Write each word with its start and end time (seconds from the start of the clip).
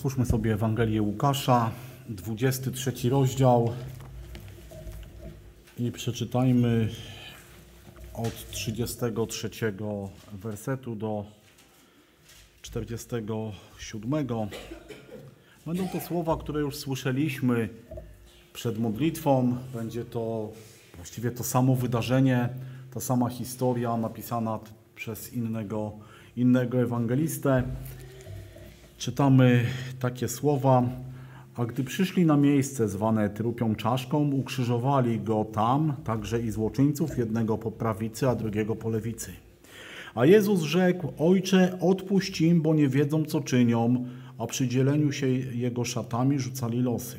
Otwórzmy 0.00 0.26
sobie 0.26 0.52
Ewangelię 0.52 1.02
Łukasza, 1.02 1.70
23 2.08 3.10
rozdział 3.10 3.72
i 5.78 5.92
przeczytajmy 5.92 6.88
od 8.14 8.50
33 8.50 9.50
wersetu 10.32 10.96
do 10.96 11.24
47. 12.62 14.26
Będą 15.66 15.88
to 15.88 16.00
słowa, 16.00 16.36
które 16.36 16.60
już 16.60 16.76
słyszeliśmy 16.76 17.68
przed 18.52 18.78
modlitwą. 18.78 19.56
Będzie 19.74 20.04
to 20.04 20.52
właściwie 20.96 21.30
to 21.30 21.44
samo 21.44 21.74
wydarzenie, 21.74 22.48
ta 22.94 23.00
sama 23.00 23.28
historia 23.28 23.96
napisana 23.96 24.58
przez 24.94 25.32
innego, 25.32 25.92
innego 26.36 26.78
ewangelistę 26.78 27.62
czytamy 29.00 29.64
takie 30.00 30.28
słowa. 30.28 30.82
A 31.56 31.64
gdy 31.64 31.84
przyszli 31.84 32.26
na 32.26 32.36
miejsce 32.36 32.88
zwane 32.88 33.30
trupią 33.30 33.74
czaszką, 33.74 34.30
ukrzyżowali 34.30 35.20
go 35.20 35.44
tam, 35.44 35.94
także 36.04 36.40
i 36.40 36.50
złoczyńców, 36.50 37.18
jednego 37.18 37.58
po 37.58 37.70
prawicy, 37.70 38.28
a 38.28 38.34
drugiego 38.34 38.76
po 38.76 38.90
lewicy. 38.90 39.32
A 40.14 40.26
Jezus 40.26 40.62
rzekł, 40.62 41.12
Ojcze, 41.18 41.78
odpuść 41.80 42.40
im, 42.40 42.62
bo 42.62 42.74
nie 42.74 42.88
wiedzą, 42.88 43.24
co 43.24 43.40
czynią, 43.40 44.04
a 44.38 44.46
przy 44.46 44.68
dzieleniu 44.68 45.12
się 45.12 45.28
jego 45.28 45.84
szatami 45.84 46.38
rzucali 46.38 46.80
losy. 46.80 47.16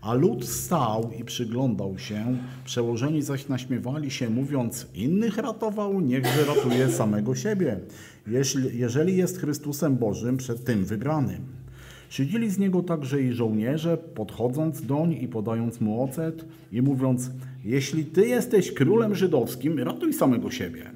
A 0.00 0.14
lud 0.14 0.48
stał 0.48 1.10
i 1.18 1.24
przyglądał 1.24 1.98
się, 1.98 2.36
przełożeni 2.64 3.22
zaś 3.22 3.48
naśmiewali 3.48 4.10
się, 4.10 4.30
mówiąc, 4.30 4.86
innych 4.94 5.38
ratował, 5.38 6.00
niechże 6.00 6.44
ratuje 6.44 6.88
samego 6.88 7.34
siebie, 7.34 7.80
jeśli, 8.26 8.78
jeżeli 8.78 9.16
jest 9.16 9.38
Chrystusem 9.38 9.96
Bożym 9.96 10.36
przed 10.36 10.64
tym 10.64 10.84
wybranym. 10.84 11.60
Szydzili 12.08 12.50
z 12.50 12.58
niego 12.58 12.82
także 12.82 13.22
i 13.22 13.32
żołnierze, 13.32 13.96
podchodząc 13.96 14.86
doń 14.86 15.12
i 15.12 15.28
podając 15.28 15.80
mu 15.80 16.02
ocet 16.04 16.44
i 16.72 16.82
mówiąc, 16.82 17.30
jeśli 17.64 18.04
ty 18.04 18.26
jesteś 18.26 18.72
królem 18.72 19.14
żydowskim, 19.14 19.78
ratuj 19.78 20.12
samego 20.12 20.50
siebie. 20.50 20.90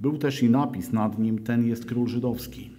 Był 0.00 0.18
też 0.18 0.42
i 0.42 0.50
napis 0.50 0.92
nad 0.92 1.18
nim, 1.18 1.38
ten 1.38 1.66
jest 1.66 1.84
król 1.84 2.08
żydowski. 2.08 2.70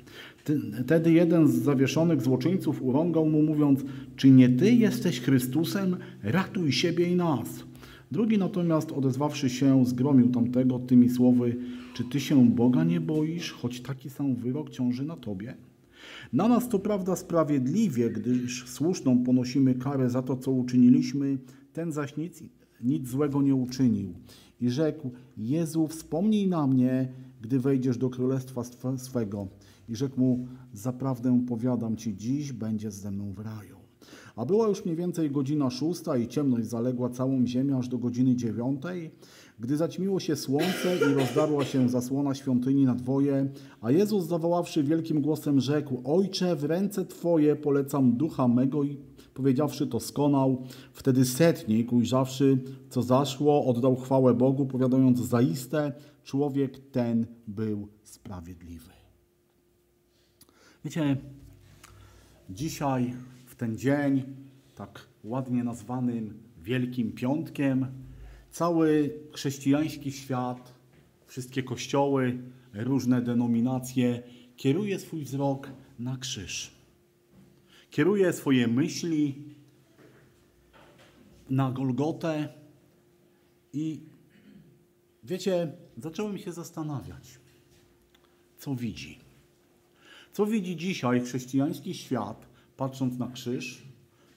Wtedy 0.84 1.12
jeden 1.12 1.48
z 1.48 1.54
zawieszonych 1.54 2.22
złoczyńców 2.22 2.82
urągał 2.82 3.26
mu, 3.26 3.42
mówiąc: 3.42 3.80
Czy 4.16 4.30
nie 4.30 4.50
ty 4.50 4.72
jesteś 4.72 5.22
Chrystusem? 5.22 5.98
Ratuj 6.24 6.72
siebie 6.72 7.10
i 7.10 7.16
nas. 7.16 7.48
Drugi 8.12 8.38
natomiast, 8.38 8.92
odezwawszy 8.92 9.50
się, 9.50 9.86
zgromił 9.86 10.30
tamtego 10.30 10.80
tymi 10.80 11.10
słowy: 11.10 11.58
Czy 11.94 12.04
ty 12.04 12.20
się 12.20 12.50
Boga 12.50 12.84
nie 12.84 13.02
boisz, 13.02 13.52
choć 13.52 13.82
taki 13.82 14.10
sam 14.10 14.36
wyrok 14.36 14.70
ciąży 14.70 15.06
na 15.06 15.16
tobie? 15.16 15.58
Na 16.34 16.48
nas 16.48 16.70
to 16.70 16.80
prawda 16.80 17.16
sprawiedliwie, 17.16 18.10
gdyż 18.10 18.68
słuszną 18.68 19.24
ponosimy 19.24 19.76
karę 19.76 20.10
za 20.10 20.22
to, 20.22 20.38
co 20.38 20.52
uczyniliśmy, 20.52 21.38
ten 21.74 21.92
zaś 21.92 22.18
nic, 22.18 22.44
nic 22.84 23.10
złego 23.10 23.42
nie 23.42 23.56
uczynił. 23.56 24.14
I 24.62 24.70
rzekł: 24.70 25.12
Jezu, 25.38 25.88
wspomnij 25.88 26.48
na 26.48 26.68
mnie, 26.68 27.08
gdy 27.42 27.60
wejdziesz 27.60 27.98
do 27.98 28.10
królestwa 28.10 28.64
swego. 28.98 29.48
I 29.90 29.96
rzekł 29.96 30.20
mu, 30.20 30.48
zaprawdę 30.74 31.46
powiadam 31.48 31.98
ci, 31.98 32.18
dziś 32.18 32.54
będzie 32.54 32.92
ze 32.92 33.12
mną 33.12 33.34
w 33.34 33.40
raju. 33.40 33.75
A 34.36 34.46
była 34.46 34.68
już 34.68 34.86
mniej 34.86 34.98
więcej 34.98 35.32
godzina 35.32 35.70
szósta 35.70 36.18
i 36.18 36.28
ciemność 36.28 36.68
zaległa 36.68 37.10
całą 37.10 37.48
ziemię 37.48 37.78
aż 37.78 37.88
do 37.88 37.98
godziny 37.98 38.36
dziewiątej, 38.36 39.12
gdy 39.60 39.78
zaćmiło 39.78 40.20
się 40.20 40.36
słońce 40.36 40.98
i 41.12 41.14
rozdarła 41.14 41.66
się 41.66 41.90
zasłona 41.90 42.36
świątyni 42.36 42.86
na 42.86 42.96
dwoje, 42.96 43.50
a 43.82 43.92
Jezus 43.92 44.26
zawoławszy 44.28 44.84
wielkim 44.84 45.22
głosem 45.22 45.60
rzekł, 45.60 46.02
Ojcze, 46.04 46.56
w 46.56 46.64
ręce 46.64 47.06
Twoje 47.06 47.56
polecam 47.56 48.18
ducha 48.18 48.48
mego 48.48 48.84
i 48.84 48.98
powiedziawszy 49.34 49.88
to 49.88 50.00
skonał. 50.00 50.64
Wtedy 50.94 51.26
setnik, 51.26 51.94
ujrzawszy, 51.94 52.58
co 52.90 53.02
zaszło, 53.02 53.66
oddał 53.66 53.96
chwałę 53.96 54.34
Bogu, 54.34 54.66
powiadając, 54.66 55.20
zaiste, 55.20 55.94
człowiek 56.24 56.80
ten 56.92 57.28
był 57.48 57.88
sprawiedliwy. 58.04 58.92
Wiecie, 60.86 61.18
dzisiaj, 62.50 63.14
w 63.56 63.58
ten 63.58 63.78
dzień, 63.78 64.24
tak 64.76 65.08
ładnie 65.24 65.64
nazwanym 65.64 66.44
Wielkim 66.58 67.12
Piątkiem, 67.12 67.88
cały 68.52 69.20
chrześcijański 69.34 70.12
świat, 70.12 70.74
wszystkie 71.28 71.64
kościoły, 71.64 72.38
różne 72.74 73.22
denominacje 73.22 74.24
kieruje 74.56 75.00
swój 75.00 75.24
wzrok 75.24 75.70
na 76.00 76.18
krzyż. 76.18 76.72
Kieruje 77.90 78.34
swoje 78.34 78.68
myśli 78.68 79.44
na 81.50 81.72
Golgotę 81.72 82.50
i 83.74 84.02
wiecie, 85.24 85.72
zacząłem 85.98 86.38
się 86.38 86.52
zastanawiać, 86.52 87.40
co 88.58 88.76
widzi. 88.76 89.20
Co 90.34 90.46
widzi 90.46 90.76
dzisiaj 90.76 91.22
chrześcijański 91.22 91.94
świat, 91.94 92.55
patrząc 92.78 93.18
na 93.18 93.28
krzyż, 93.28 93.88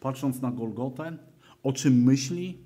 patrząc 0.01 0.41
na 0.41 0.51
Golgotę, 0.51 1.17
o 1.63 1.73
czym 1.73 2.03
myśli, 2.03 2.59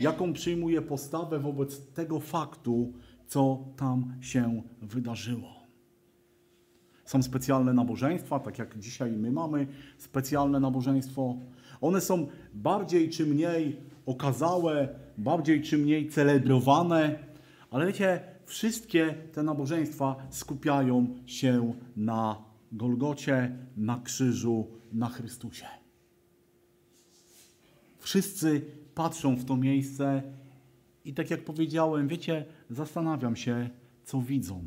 jaką 0.00 0.32
przyjmuje 0.32 0.82
postawę 0.82 1.38
wobec 1.38 1.86
tego 1.86 2.20
faktu, 2.20 2.92
co 3.26 3.64
tam 3.76 4.14
się 4.20 4.62
wydarzyło. 4.82 5.60
Są 7.04 7.22
specjalne 7.22 7.72
nabożeństwa, 7.72 8.38
tak 8.38 8.58
jak 8.58 8.78
dzisiaj 8.78 9.12
my 9.12 9.32
mamy 9.32 9.66
specjalne 9.98 10.60
nabożeństwo. 10.60 11.36
One 11.80 12.00
są 12.00 12.26
bardziej 12.54 13.10
czy 13.10 13.26
mniej 13.26 13.76
okazałe, 14.06 14.88
bardziej 15.18 15.62
czy 15.62 15.78
mniej 15.78 16.08
celebrowane, 16.08 17.18
ale 17.70 17.86
wiecie, 17.86 18.20
wszystkie 18.44 19.14
te 19.32 19.42
nabożeństwa 19.42 20.16
skupiają 20.30 21.06
się 21.26 21.72
na 21.96 22.49
Golgocie, 22.72 23.56
na 23.76 24.00
krzyżu, 24.00 24.66
na 24.92 25.08
Chrystusie. 25.08 25.66
Wszyscy 27.98 28.60
patrzą 28.94 29.36
w 29.36 29.44
to 29.44 29.56
miejsce 29.56 30.22
i 31.04 31.14
tak 31.14 31.30
jak 31.30 31.44
powiedziałem, 31.44 32.08
wiecie, 32.08 32.44
zastanawiam 32.70 33.36
się, 33.36 33.70
co 34.04 34.22
widzą, 34.22 34.64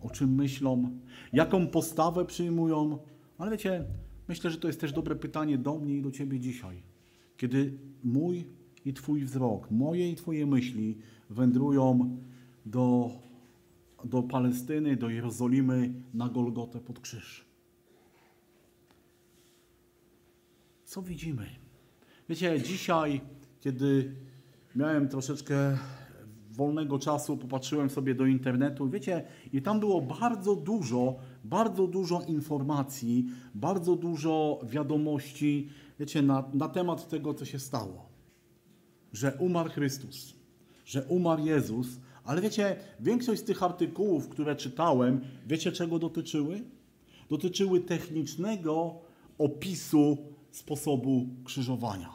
o 0.00 0.10
czym 0.10 0.34
myślą, 0.34 0.98
jaką 1.32 1.66
postawę 1.66 2.24
przyjmują, 2.24 2.98
ale 3.38 3.50
wiecie, 3.50 3.84
myślę, 4.28 4.50
że 4.50 4.56
to 4.56 4.66
jest 4.66 4.80
też 4.80 4.92
dobre 4.92 5.16
pytanie 5.16 5.58
do 5.58 5.78
mnie 5.78 5.96
i 5.96 6.02
do 6.02 6.10
Ciebie 6.10 6.40
dzisiaj. 6.40 6.82
Kiedy 7.36 7.78
mój 8.04 8.44
i 8.84 8.92
Twój 8.92 9.24
wzrok, 9.24 9.70
moje 9.70 10.10
i 10.10 10.14
Twoje 10.14 10.46
myśli 10.46 10.98
wędrują 11.30 12.16
do 12.66 13.10
do 14.04 14.22
Palestyny, 14.22 14.96
do 14.96 15.08
Jerozolimy, 15.10 15.92
na 16.14 16.28
Golgotę 16.28 16.80
pod 16.80 17.00
krzyż. 17.00 17.44
Co 20.84 21.02
widzimy? 21.02 21.46
Wiecie, 22.28 22.62
dzisiaj, 22.62 23.20
kiedy 23.60 24.14
miałem 24.76 25.08
troszeczkę 25.08 25.78
wolnego 26.50 26.98
czasu, 26.98 27.36
popatrzyłem 27.36 27.90
sobie 27.90 28.14
do 28.14 28.26
internetu, 28.26 28.88
wiecie, 28.88 29.24
i 29.52 29.62
tam 29.62 29.80
było 29.80 30.02
bardzo 30.02 30.56
dużo, 30.56 31.16
bardzo 31.44 31.86
dużo 31.86 32.22
informacji, 32.22 33.26
bardzo 33.54 33.96
dużo 33.96 34.60
wiadomości, 34.66 35.68
wiecie, 36.00 36.22
na, 36.22 36.44
na 36.54 36.68
temat 36.68 37.08
tego, 37.08 37.34
co 37.34 37.44
się 37.44 37.58
stało. 37.58 38.08
Że 39.12 39.36
umarł 39.38 39.70
Chrystus, 39.70 40.34
że 40.84 41.04
umarł 41.04 41.44
Jezus, 41.44 42.00
ale 42.24 42.40
wiecie, 42.40 42.76
większość 43.00 43.40
z 43.40 43.44
tych 43.44 43.62
artykułów, 43.62 44.28
które 44.28 44.56
czytałem, 44.56 45.20
wiecie 45.46 45.72
czego 45.72 45.98
dotyczyły? 45.98 46.62
Dotyczyły 47.30 47.80
technicznego 47.80 48.94
opisu 49.38 50.18
sposobu 50.50 51.26
krzyżowania. 51.44 52.10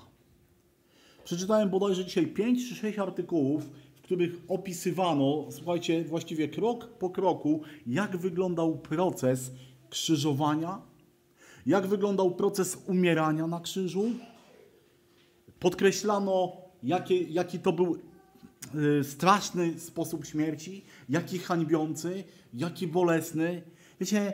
Przeczytałem 1.24 1.70
bodajże 1.70 2.06
dzisiaj 2.06 2.28
5 2.28 2.70
czy 2.70 2.76
6 2.76 3.00
artykułów, 3.00 3.70
w 3.96 4.02
których 4.02 4.32
opisywano, 4.48 5.46
słuchajcie, 5.50 6.04
właściwie 6.04 6.48
krok 6.48 6.88
po 6.88 7.10
kroku, 7.10 7.62
jak 7.88 8.18
wyglądał 8.18 8.78
proces 8.78 9.52
krzyżowania, 9.90 10.82
jak 11.66 11.88
wyglądał 11.88 12.36
proces 12.36 12.84
umierania 12.88 13.48
na 13.48 13.60
krzyżu. 13.60 14.06
Podkreślano, 15.60 16.52
jaki, 16.84 17.34
jaki 17.34 17.60
to 17.60 17.74
był 17.74 17.98
straszny 19.04 19.80
sposób 19.80 20.26
śmierci, 20.26 20.84
jaki 21.10 21.40
hańbiący, 21.40 22.24
jaki 22.54 22.88
bolesny. 22.88 23.62
Wiecie, 24.00 24.34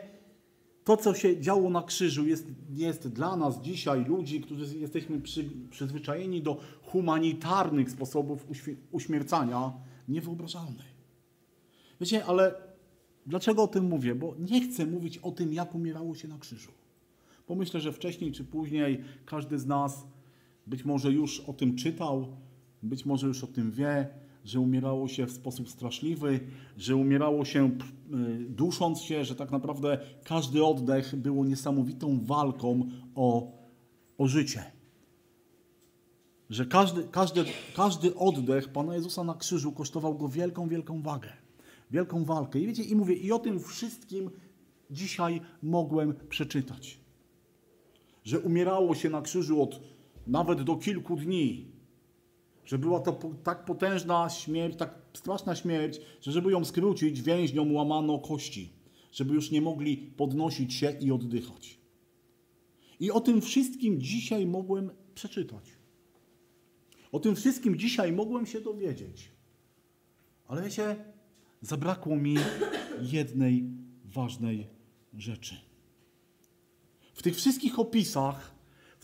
to, 0.84 0.96
co 0.96 1.14
się 1.14 1.40
działo 1.40 1.70
na 1.70 1.82
krzyżu, 1.82 2.26
jest, 2.26 2.46
jest 2.70 3.08
dla 3.08 3.36
nas 3.36 3.60
dzisiaj, 3.60 4.04
ludzi, 4.04 4.40
którzy 4.40 4.78
jesteśmy 4.78 5.20
przy, 5.20 5.50
przyzwyczajeni 5.70 6.42
do 6.42 6.60
humanitarnych 6.82 7.90
sposobów 7.90 8.46
uśmiercania, 8.90 9.72
niewyobrażalne. 10.08 10.84
Wiecie, 12.00 12.24
ale 12.24 12.54
dlaczego 13.26 13.62
o 13.62 13.68
tym 13.68 13.84
mówię? 13.84 14.14
Bo 14.14 14.34
nie 14.38 14.68
chcę 14.68 14.86
mówić 14.86 15.18
o 15.18 15.32
tym, 15.32 15.52
jak 15.52 15.74
umierało 15.74 16.14
się 16.14 16.28
na 16.28 16.38
krzyżu. 16.38 16.72
Bo 17.48 17.54
myślę, 17.54 17.80
że 17.80 17.92
wcześniej 17.92 18.32
czy 18.32 18.44
później 18.44 19.04
każdy 19.26 19.58
z 19.58 19.66
nas 19.66 20.06
być 20.66 20.84
może 20.84 21.12
już 21.12 21.40
o 21.40 21.52
tym 21.52 21.76
czytał, 21.76 22.36
być 22.84 23.06
może 23.06 23.26
już 23.26 23.44
o 23.44 23.46
tym 23.46 23.70
wie, 23.70 24.08
że 24.44 24.60
umierało 24.60 25.08
się 25.08 25.26
w 25.26 25.32
sposób 25.32 25.68
straszliwy, 25.68 26.40
że 26.76 26.96
umierało 26.96 27.44
się 27.44 27.66
y, 27.66 28.50
dusząc 28.50 29.00
się, 29.00 29.24
że 29.24 29.34
tak 29.34 29.50
naprawdę 29.50 29.98
każdy 30.24 30.64
oddech 30.64 31.16
było 31.16 31.44
niesamowitą 31.44 32.20
walką 32.24 32.88
o, 33.14 33.52
o 34.18 34.26
życie. 34.26 34.64
Że 36.50 36.66
każdy, 36.66 37.08
każdy, 37.10 37.44
każdy 37.76 38.14
oddech 38.14 38.68
Pana 38.68 38.94
Jezusa 38.94 39.24
na 39.24 39.34
krzyżu 39.34 39.72
kosztował 39.72 40.14
go 40.14 40.28
wielką, 40.28 40.68
wielką 40.68 41.02
wagę. 41.02 41.32
Wielką 41.90 42.24
walkę. 42.24 42.60
I 42.60 42.66
wiecie, 42.66 42.82
i 42.82 42.96
mówię, 42.96 43.14
i 43.14 43.32
o 43.32 43.38
tym 43.38 43.60
wszystkim 43.60 44.30
dzisiaj 44.90 45.40
mogłem 45.62 46.14
przeczytać. 46.28 47.00
Że 48.24 48.40
umierało 48.40 48.94
się 48.94 49.10
na 49.10 49.22
krzyżu 49.22 49.62
od 49.62 49.80
nawet 50.26 50.62
do 50.62 50.76
kilku 50.76 51.16
dni, 51.16 51.73
że 52.64 52.78
była 52.78 53.00
to 53.00 53.18
tak 53.42 53.64
potężna 53.64 54.30
śmierć, 54.30 54.78
tak 54.78 54.94
straszna 55.12 55.54
śmierć, 55.54 56.00
że 56.20 56.32
żeby 56.32 56.52
ją 56.52 56.64
skrócić, 56.64 57.22
więźniom 57.22 57.74
łamano 57.74 58.18
kości, 58.18 58.72
żeby 59.12 59.34
już 59.34 59.50
nie 59.50 59.60
mogli 59.60 59.96
podnosić 59.96 60.74
się 60.74 60.96
i 61.00 61.12
oddychać. 61.12 61.78
I 63.00 63.10
o 63.10 63.20
tym 63.20 63.40
wszystkim 63.40 64.00
dzisiaj 64.00 64.46
mogłem 64.46 64.90
przeczytać. 65.14 65.64
O 67.12 67.20
tym 67.20 67.36
wszystkim 67.36 67.78
dzisiaj 67.78 68.12
mogłem 68.12 68.46
się 68.46 68.60
dowiedzieć. 68.60 69.30
Ale 70.46 70.62
wiecie, 70.62 70.96
zabrakło 71.60 72.16
mi 72.16 72.36
jednej 73.00 73.64
ważnej 74.04 74.66
rzeczy. 75.18 75.56
W 77.14 77.22
tych 77.22 77.36
wszystkich 77.36 77.78
opisach 77.78 78.53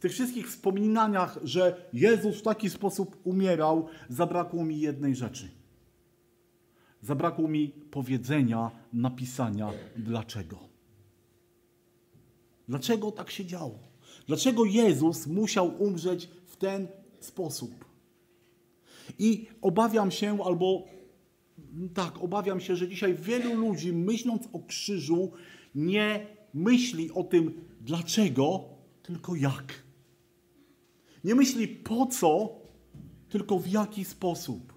w 0.01 0.03
tych 0.03 0.13
wszystkich 0.13 0.49
wspominaniach, 0.49 1.39
że 1.43 1.89
Jezus 1.93 2.39
w 2.39 2.43
taki 2.43 2.71
sposób 2.71 3.17
umierał, 3.25 3.89
zabrakło 4.09 4.65
mi 4.65 4.81
jednej 4.81 5.15
rzeczy. 5.15 5.49
Zabrakło 7.03 7.49
mi 7.49 7.69
powiedzenia, 7.69 8.71
napisania 8.93 9.73
dlaczego. 9.97 10.59
Dlaczego 12.69 13.13
tak 13.13 13.31
się 13.31 13.45
działo? 13.45 13.79
Dlaczego 14.27 14.65
Jezus 14.65 15.27
musiał 15.27 15.83
umrzeć 15.83 16.29
w 16.47 16.57
ten 16.57 16.89
sposób? 17.21 17.85
I 19.19 19.47
obawiam 19.63 20.11
się, 20.11 20.45
albo 20.45 20.85
tak, 21.95 22.23
obawiam 22.23 22.61
się, 22.61 22.77
że 22.77 22.89
dzisiaj 22.89 23.15
wielu 23.15 23.55
ludzi, 23.55 23.93
myśląc 23.93 24.49
o 24.53 24.59
krzyżu, 24.59 25.33
nie 25.75 26.27
myśli 26.55 27.11
o 27.13 27.25
tym 27.25 27.65
dlaczego, 27.81 28.65
tylko 29.03 29.35
jak. 29.35 29.90
Nie 31.25 31.35
myśli 31.35 31.69
po 31.69 32.07
co, 32.07 32.49
tylko 33.29 33.59
w 33.59 33.69
jaki 33.69 34.05
sposób. 34.05 34.73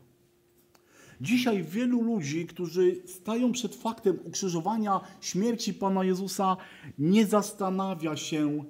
Dzisiaj 1.22 1.63
wielu 1.63 2.01
ludzi, 2.01 2.48
którzy 2.48 3.01
stają 3.06 3.51
przed 3.51 3.75
faktem 3.75 4.19
ukrzyżowania 4.24 5.01
śmierci 5.22 5.74
Pana 5.74 6.04
Jezusa, 6.04 6.57
nie 6.98 7.25
zastanawia 7.25 8.18
się 8.18 8.63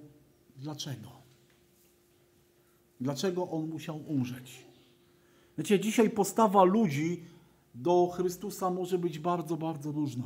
dlaczego. 0.57 1.09
Dlaczego 3.01 3.49
On 3.49 3.69
musiał 3.69 3.99
umrzeć. 4.07 4.65
Wiecie, 5.57 5.79
dzisiaj 5.79 6.09
postawa 6.09 6.63
ludzi 6.63 7.23
do 7.75 8.07
Chrystusa 8.07 8.69
może 8.69 8.97
być 8.97 9.19
bardzo, 9.19 9.57
bardzo 9.57 9.91
różna. 9.91 10.23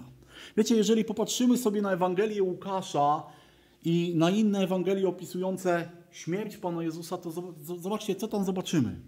Wiecie, 0.57 0.75
jeżeli 0.75 1.05
popatrzymy 1.05 1.57
sobie 1.57 1.81
na 1.81 1.91
Ewangelię 1.91 2.43
Łukasza 2.43 3.23
i 3.85 4.13
na 4.15 4.29
inne 4.29 4.59
Ewangelie 4.59 5.07
opisujące 5.07 5.89
śmierć 6.11 6.57
Pana 6.57 6.83
Jezusa, 6.83 7.17
to 7.17 7.31
zobaczcie, 7.79 8.15
co 8.15 8.27
tam 8.27 8.45
zobaczymy. 8.45 8.99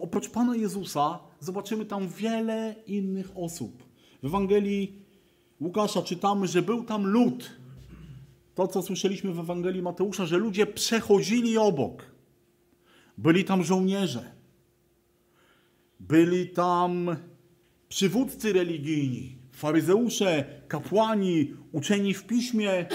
Oprócz 0.00 0.30
Pana 0.30 0.56
Jezusa 0.56 1.18
zobaczymy 1.40 1.84
tam 1.84 2.08
wiele 2.08 2.74
innych 2.86 3.30
osób. 3.34 3.82
W 4.22 4.26
Ewangelii 4.26 5.04
Łukasza 5.60 6.02
czytamy, 6.02 6.46
że 6.46 6.62
był 6.62 6.84
tam 6.84 7.06
lud. 7.06 7.50
To, 8.54 8.68
co 8.68 8.82
słyszeliśmy 8.82 9.32
w 9.32 9.38
Ewangelii 9.38 9.82
Mateusza, 9.82 10.26
że 10.26 10.36
ludzie 10.36 10.66
przechodzili 10.66 11.58
obok. 11.58 12.02
Byli 13.18 13.44
tam 13.44 13.64
żołnierze. 13.64 14.32
Byli 16.00 16.48
tam 16.48 17.16
przywódcy 17.88 18.52
religijni, 18.52 19.38
faryzeusze, 19.52 20.44
kapłani, 20.68 21.54
uczeni 21.72 22.14
w 22.14 22.24
piśmie. 22.26 22.86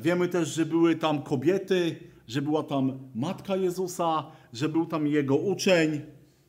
Wiemy 0.00 0.28
też, 0.28 0.48
że 0.48 0.66
były 0.66 0.96
tam 0.96 1.22
kobiety, 1.22 1.96
że 2.28 2.42
była 2.42 2.62
tam 2.62 3.10
matka 3.14 3.56
Jezusa, 3.56 4.32
że 4.52 4.68
był 4.68 4.86
tam 4.86 5.06
jego 5.06 5.36
uczeń, 5.36 6.00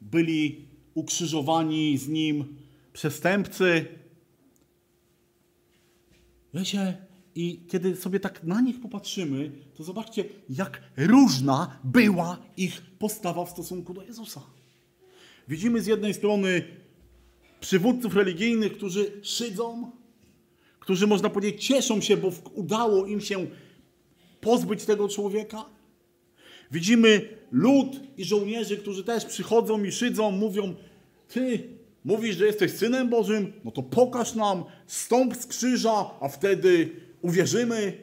byli 0.01 0.67
ukrzyżowani 0.93 1.97
z 1.97 2.07
nim 2.07 2.57
przestępcy. 2.93 3.85
Wiecie, 6.53 6.97
i 7.35 7.65
kiedy 7.67 7.95
sobie 7.95 8.19
tak 8.19 8.43
na 8.43 8.61
nich 8.61 8.81
popatrzymy, 8.81 9.51
to 9.75 9.83
zobaczcie, 9.83 10.25
jak 10.49 10.81
różna 10.97 11.79
była 11.83 12.37
ich 12.57 12.81
postawa 12.99 13.45
w 13.45 13.49
stosunku 13.49 13.93
do 13.93 14.03
Jezusa. 14.03 14.41
Widzimy 15.47 15.81
z 15.81 15.87
jednej 15.87 16.13
strony 16.13 16.63
przywódców 17.59 18.15
religijnych, 18.15 18.73
którzy 18.73 19.11
szydzą, 19.23 19.91
którzy 20.89 21.07
można 21.07 21.29
powiedzieć 21.29 21.65
cieszą 21.65 22.01
się, 22.01 22.17
bo 22.17 22.31
udało 22.53 23.05
im 23.05 23.21
się 23.21 23.47
pozbyć 24.41 24.85
tego 24.85 25.07
człowieka. 25.07 25.65
Widzimy 26.71 27.37
lud 27.51 27.99
i 28.17 28.25
żołnierzy, 28.25 28.77
którzy 28.77 29.03
też 29.03 29.25
przychodzą 29.25 29.83
i 29.83 29.91
szydzą, 29.91 30.31
mówią: 30.31 30.75
Ty 31.27 31.69
mówisz, 32.05 32.37
że 32.37 32.45
jesteś 32.45 32.71
synem 32.71 33.09
Bożym, 33.09 33.53
no 33.65 33.71
to 33.71 33.83
pokaż 33.83 34.35
nam, 34.35 34.63
stąp 34.87 35.35
z 35.35 35.45
krzyża, 35.45 36.09
a 36.21 36.27
wtedy 36.27 36.89
uwierzymy. 37.21 37.97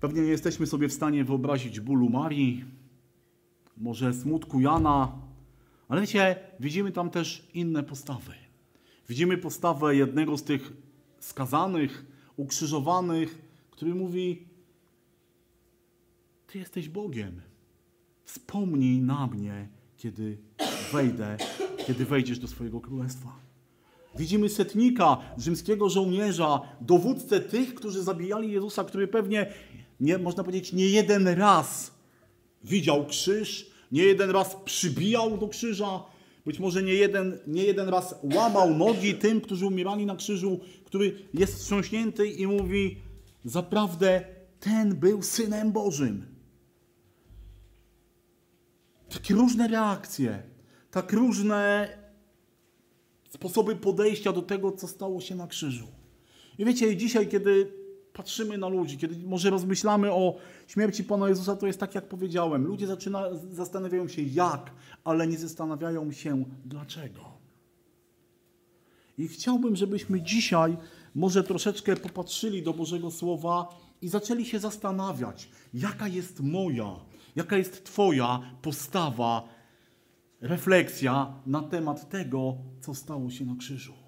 Pewnie 0.00 0.22
nie 0.22 0.30
jesteśmy 0.30 0.66
sobie 0.66 0.88
w 0.88 0.92
stanie 0.92 1.24
wyobrazić 1.24 1.80
bólu 1.80 2.08
Marii, 2.08 2.64
może 3.76 4.14
smutku 4.14 4.60
Jana, 4.60 5.12
ale 5.88 6.00
wiecie, 6.00 6.36
widzimy 6.60 6.92
tam 6.92 7.10
też 7.10 7.48
inne 7.54 7.82
postawy. 7.82 8.42
Widzimy 9.12 9.38
postawę 9.38 9.96
jednego 9.96 10.38
z 10.38 10.42
tych 10.42 10.72
skazanych, 11.20 12.04
ukrzyżowanych, 12.36 13.38
który 13.70 13.94
mówi: 13.94 14.48
Ty 16.46 16.58
jesteś 16.58 16.88
Bogiem. 16.88 17.40
Wspomnij 18.24 19.00
na 19.00 19.26
mnie, 19.26 19.68
kiedy 19.96 20.38
wejdę, 20.92 21.36
kiedy 21.86 22.04
wejdziesz 22.04 22.38
do 22.38 22.48
swojego 22.48 22.80
królestwa. 22.80 23.36
Widzimy 24.18 24.48
setnika, 24.48 25.18
rzymskiego 25.38 25.88
żołnierza, 25.88 26.60
dowódcę 26.80 27.40
tych, 27.40 27.74
którzy 27.74 28.02
zabijali 28.02 28.52
Jezusa, 28.52 28.84
który 28.84 29.08
pewnie, 29.08 29.52
nie, 30.00 30.18
można 30.18 30.44
powiedzieć, 30.44 30.72
nie 30.72 30.88
jeden 30.88 31.28
raz 31.28 31.94
widział 32.64 33.06
krzyż, 33.06 33.70
nie 33.92 34.02
jeden 34.02 34.30
raz 34.30 34.56
przybijał 34.64 35.38
do 35.38 35.48
krzyża, 35.48 36.11
być 36.46 36.58
może 36.58 36.82
nie 36.82 36.94
jeden, 36.94 37.38
nie 37.46 37.64
jeden 37.64 37.88
raz 37.88 38.14
łamał 38.34 38.74
nogi 38.74 39.14
tym, 39.14 39.40
którzy 39.40 39.66
umierali 39.66 40.06
na 40.06 40.16
krzyżu, 40.16 40.60
który 40.84 41.28
jest 41.34 41.54
wstrząśnięty 41.54 42.26
i 42.26 42.46
mówi: 42.46 42.96
Zaprawdę 43.44 44.24
ten 44.60 44.96
był 44.96 45.22
synem 45.22 45.72
Bożym. 45.72 46.26
Takie 49.08 49.34
różne 49.34 49.68
reakcje, 49.68 50.42
tak 50.90 51.12
różne 51.12 51.88
sposoby 53.28 53.76
podejścia 53.76 54.32
do 54.32 54.42
tego, 54.42 54.72
co 54.72 54.88
stało 54.88 55.20
się 55.20 55.34
na 55.34 55.46
krzyżu. 55.46 55.86
I 56.58 56.64
wiecie, 56.64 56.96
dzisiaj, 56.96 57.28
kiedy 57.28 57.81
patrzymy 58.12 58.58
na 58.58 58.68
ludzi, 58.68 58.98
kiedy 58.98 59.26
może 59.26 59.50
rozmyślamy 59.50 60.12
o 60.12 60.36
śmierci 60.66 61.04
Pana 61.04 61.28
Jezusa, 61.28 61.56
to 61.56 61.66
jest 61.66 61.80
tak, 61.80 61.94
jak 61.94 62.08
powiedziałem. 62.08 62.66
Ludzie 62.66 62.86
zaczyna, 62.86 63.24
zastanawiają 63.50 64.08
się 64.08 64.22
jak, 64.22 64.70
ale 65.04 65.26
nie 65.26 65.38
zastanawiają 65.38 66.12
się 66.12 66.44
dlaczego. 66.64 67.20
I 69.18 69.28
chciałbym, 69.28 69.76
żebyśmy 69.76 70.22
dzisiaj 70.22 70.76
może 71.14 71.44
troszeczkę 71.44 71.96
popatrzyli 71.96 72.62
do 72.62 72.72
Bożego 72.72 73.10
Słowa 73.10 73.68
i 74.02 74.08
zaczęli 74.08 74.44
się 74.44 74.58
zastanawiać, 74.58 75.48
jaka 75.74 76.08
jest 76.08 76.40
moja, 76.40 76.96
jaka 77.36 77.56
jest 77.56 77.84
Twoja 77.84 78.40
postawa, 78.62 79.48
refleksja 80.40 81.34
na 81.46 81.62
temat 81.62 82.08
tego, 82.08 82.56
co 82.80 82.94
stało 82.94 83.30
się 83.30 83.44
na 83.44 83.56
krzyżu. 83.56 84.01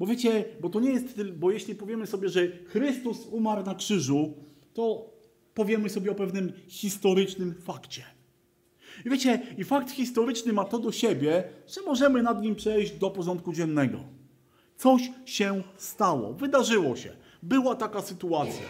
Bo 0.00 0.06
wiecie, 0.06 0.44
bo 0.60 0.68
to 0.68 0.80
nie 0.80 0.90
jest, 0.90 1.22
bo 1.22 1.50
jeśli 1.50 1.74
powiemy 1.74 2.06
sobie, 2.06 2.28
że 2.28 2.48
Chrystus 2.48 3.26
umarł 3.26 3.64
na 3.64 3.74
krzyżu, 3.74 4.34
to 4.74 5.10
powiemy 5.54 5.88
sobie 5.88 6.10
o 6.10 6.14
pewnym 6.14 6.52
historycznym 6.68 7.54
fakcie. 7.54 8.04
I 9.06 9.10
wiecie, 9.10 9.42
i 9.58 9.64
fakt 9.64 9.90
historyczny 9.90 10.52
ma 10.52 10.64
to 10.64 10.78
do 10.78 10.92
siebie, 10.92 11.44
że 11.66 11.82
możemy 11.82 12.22
nad 12.22 12.42
nim 12.42 12.54
przejść 12.54 12.92
do 12.92 13.10
porządku 13.10 13.52
dziennego. 13.52 13.98
Coś 14.76 15.10
się 15.24 15.62
stało, 15.76 16.34
wydarzyło 16.34 16.96
się. 16.96 17.16
Była 17.42 17.74
taka 17.74 18.02
sytuacja. 18.02 18.68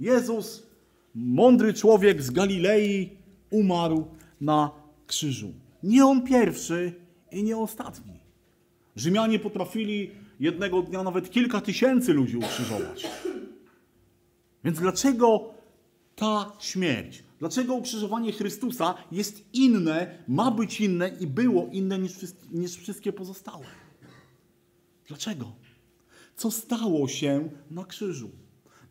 Jezus, 0.00 0.66
mądry 1.14 1.74
człowiek 1.74 2.22
z 2.22 2.30
Galilei, 2.30 3.10
umarł 3.50 4.06
na 4.40 4.70
krzyżu. 5.06 5.52
Nie 5.82 6.06
on 6.06 6.22
pierwszy 6.22 6.92
i 7.32 7.42
nie 7.42 7.56
ostatni. 7.56 8.20
Rzymianie 8.96 9.38
potrafili 9.38 10.10
jednego 10.40 10.82
dnia 10.82 11.02
nawet 11.02 11.30
kilka 11.30 11.60
tysięcy 11.60 12.12
ludzi 12.12 12.36
ukrzyżować. 12.36 13.06
Więc 14.64 14.78
dlaczego 14.78 15.54
ta 16.16 16.52
śmierć? 16.58 17.24
Dlaczego 17.38 17.74
ukrzyżowanie 17.74 18.32
Chrystusa 18.32 18.94
jest 19.12 19.54
inne, 19.54 20.18
ma 20.28 20.50
być 20.50 20.80
inne 20.80 21.08
i 21.20 21.26
było 21.26 21.68
inne 21.72 21.98
niż, 21.98 22.12
niż 22.52 22.76
wszystkie 22.76 23.12
pozostałe? 23.12 23.64
Dlaczego? 25.08 25.52
Co 26.36 26.50
stało 26.50 27.08
się 27.08 27.48
na 27.70 27.84
krzyżu? 27.84 28.30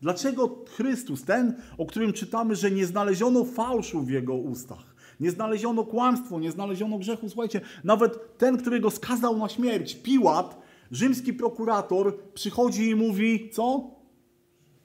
Dlaczego 0.01 0.65
Chrystus, 0.69 1.23
ten, 1.23 1.55
o 1.77 1.85
którym 1.85 2.13
czytamy, 2.13 2.55
że 2.55 2.71
nie 2.71 2.85
znaleziono 2.85 3.45
fałszu 3.45 4.01
w 4.01 4.09
jego 4.09 4.33
ustach, 4.33 4.95
nie 5.19 5.31
znaleziono 5.31 5.83
kłamstwa, 5.83 6.39
nie 6.39 6.51
znaleziono 6.51 6.97
grzechu, 6.97 7.29
słuchajcie, 7.29 7.61
nawet 7.83 8.37
ten, 8.37 8.57
który 8.57 8.79
go 8.79 8.91
skazał 8.91 9.37
na 9.37 9.49
śmierć, 9.49 9.95
Piłat, 9.95 10.64
rzymski 10.91 11.33
prokurator, 11.33 12.31
przychodzi 12.33 12.89
i 12.89 12.95
mówi, 12.95 13.49
co? 13.49 13.91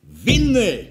Winny! 0.04 0.86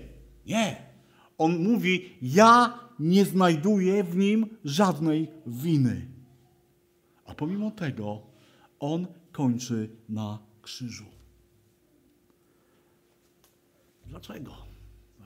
Nie. 0.46 0.90
On 1.38 1.64
mówi, 1.64 2.18
ja 2.22 2.80
nie 3.00 3.26
znajduję 3.26 4.04
w 4.04 4.18
nim 4.18 4.58
żadnej 4.66 5.28
winy. 5.48 6.08
A 7.26 7.36
pomimo 7.36 7.72
tego 7.72 8.22
on 8.80 9.08
kończy 9.32 9.90
na 10.10 10.40
krzyżu. 10.62 11.06
Dlaczego? 14.06 14.52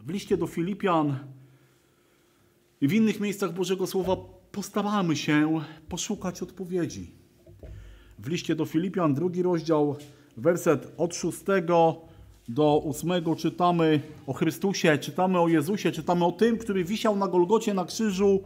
W 0.04 0.10
liście 0.10 0.38
do 0.38 0.48
Filipian 0.48 1.20
i 2.82 2.88
w 2.88 2.94
innych 2.94 3.20
miejscach 3.20 3.54
Bożego 3.54 3.88
Słowa 3.88 4.18
postaramy 4.52 5.16
się 5.16 5.62
poszukać 5.90 6.42
odpowiedzi. 6.42 7.23
W 8.20 8.28
liście 8.28 8.56
do 8.56 8.66
Filipian, 8.66 9.14
drugi 9.14 9.42
rozdział, 9.42 9.96
werset 10.38 10.94
od 10.98 11.16
szóstego 11.16 12.02
do 12.48 12.78
ósmego 12.78 13.36
czytamy 13.36 14.00
o 14.28 14.34
Chrystusie, 14.34 14.98
czytamy 14.98 15.40
o 15.40 15.48
Jezusie, 15.48 15.92
czytamy 15.92 16.26
o 16.26 16.32
tym, 16.32 16.58
który 16.58 16.84
wisiał 16.84 17.16
na 17.16 17.28
Golgocie 17.28 17.74
na 17.74 17.86
krzyżu, 17.86 18.44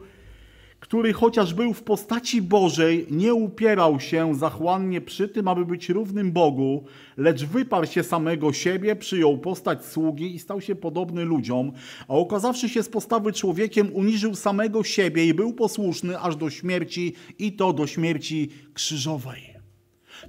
który 0.79 1.13
chociaż 1.13 1.53
był 1.53 1.73
w 1.73 1.83
postaci 1.83 2.41
Bożej, 2.41 3.07
nie 3.11 3.33
upierał 3.33 3.99
się 3.99 4.35
zachłannie 4.35 5.01
przy 5.01 5.29
tym, 5.29 5.47
aby 5.47 5.65
być 5.65 5.89
równym 5.89 6.31
Bogu, 6.31 6.83
lecz 7.17 7.45
wyparł 7.45 7.87
się 7.87 8.03
samego 8.03 8.53
siebie, 8.53 8.95
przyjął 8.95 9.37
postać 9.37 9.85
sługi 9.85 10.35
i 10.35 10.39
stał 10.39 10.61
się 10.61 10.75
podobny 10.75 11.25
ludziom, 11.25 11.71
a 12.07 12.13
okazawszy 12.13 12.69
się 12.69 12.83
z 12.83 12.89
postawy 12.89 13.33
człowiekiem, 13.33 13.89
uniżył 13.93 14.35
samego 14.35 14.83
siebie 14.83 15.25
i 15.25 15.33
był 15.33 15.53
posłuszny 15.53 16.19
aż 16.19 16.35
do 16.35 16.49
śmierci 16.49 17.13
i 17.39 17.53
to 17.53 17.73
do 17.73 17.87
śmierci 17.87 18.49
krzyżowej. 18.73 19.56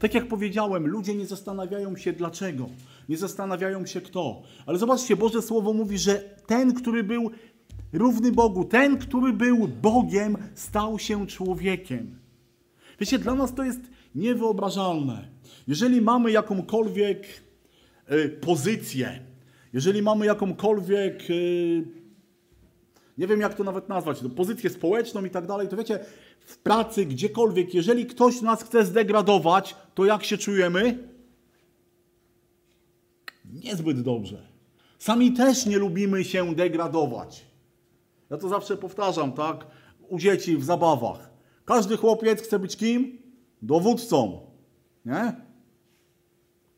Tak 0.00 0.14
jak 0.14 0.28
powiedziałem, 0.28 0.86
ludzie 0.86 1.14
nie 1.14 1.26
zastanawiają 1.26 1.96
się 1.96 2.12
dlaczego, 2.12 2.66
nie 3.08 3.16
zastanawiają 3.16 3.86
się 3.86 4.00
kto. 4.00 4.42
Ale 4.66 4.78
zobaczcie, 4.78 5.16
Boże 5.16 5.42
Słowo 5.42 5.72
mówi, 5.72 5.98
że 5.98 6.14
ten, 6.46 6.74
który 6.74 7.04
był 7.04 7.30
równy 7.92 8.32
Bogu, 8.32 8.64
ten, 8.64 8.98
który 8.98 9.32
był 9.32 9.68
Bogiem, 9.68 10.36
stał 10.54 10.98
się 10.98 11.26
człowiekiem. 11.26 12.18
Wiecie, 13.00 13.18
dla 13.18 13.34
nas 13.34 13.54
to 13.54 13.64
jest 13.64 13.80
niewyobrażalne. 14.14 15.28
Jeżeli 15.68 16.00
mamy 16.00 16.30
jakąkolwiek 16.30 17.26
y, 18.12 18.28
pozycję, 18.28 19.20
jeżeli 19.72 20.02
mamy 20.02 20.26
jakąkolwiek, 20.26 21.30
y, 21.30 21.84
nie 23.18 23.26
wiem 23.26 23.40
jak 23.40 23.54
to 23.54 23.64
nawet 23.64 23.88
nazwać, 23.88 24.22
no, 24.22 24.30
pozycję 24.30 24.70
społeczną 24.70 25.24
i 25.24 25.30
tak 25.30 25.46
dalej, 25.46 25.68
to 25.68 25.76
wiecie, 25.76 26.00
w 26.40 26.58
pracy, 26.58 27.06
gdziekolwiek, 27.06 27.74
jeżeli 27.74 28.06
ktoś 28.06 28.42
nas 28.42 28.62
chce 28.62 28.84
zdegradować, 28.84 29.76
to 29.94 30.04
jak 30.04 30.24
się 30.24 30.38
czujemy? 30.38 31.08
Niezbyt 33.52 34.00
dobrze. 34.00 34.48
Sami 34.98 35.32
też 35.32 35.66
nie 35.66 35.78
lubimy 35.78 36.24
się 36.24 36.54
degradować. 36.54 37.46
Ja 38.30 38.36
to 38.36 38.48
zawsze 38.48 38.76
powtarzam, 38.76 39.32
tak? 39.32 39.66
U 40.08 40.18
dzieci 40.18 40.56
w 40.56 40.64
zabawach. 40.64 41.30
Każdy 41.64 41.96
chłopiec 41.96 42.42
chce 42.42 42.58
być 42.58 42.76
kim? 42.76 43.18
Dowódcą. 43.62 44.40
Nie? 45.04 45.36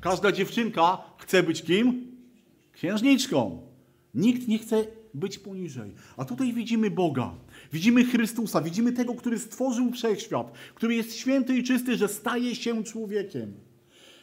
Każda 0.00 0.32
dziewczynka 0.32 0.98
chce 1.18 1.42
być 1.42 1.62
kim? 1.62 2.16
Księżniczką. 2.72 3.66
Nikt 4.14 4.48
nie 4.48 4.58
chce 4.58 4.99
być 5.14 5.38
poniżej. 5.38 5.92
A 6.16 6.24
tutaj 6.24 6.52
widzimy 6.52 6.90
Boga. 6.90 7.34
Widzimy 7.72 8.04
Chrystusa, 8.04 8.60
widzimy 8.60 8.92
tego, 8.92 9.14
który 9.14 9.38
stworzył 9.38 9.92
wszechświat, 9.92 10.52
który 10.74 10.94
jest 10.94 11.16
święty 11.16 11.56
i 11.56 11.62
czysty, 11.62 11.96
że 11.96 12.08
staje 12.08 12.54
się 12.54 12.84
człowiekiem. 12.84 13.52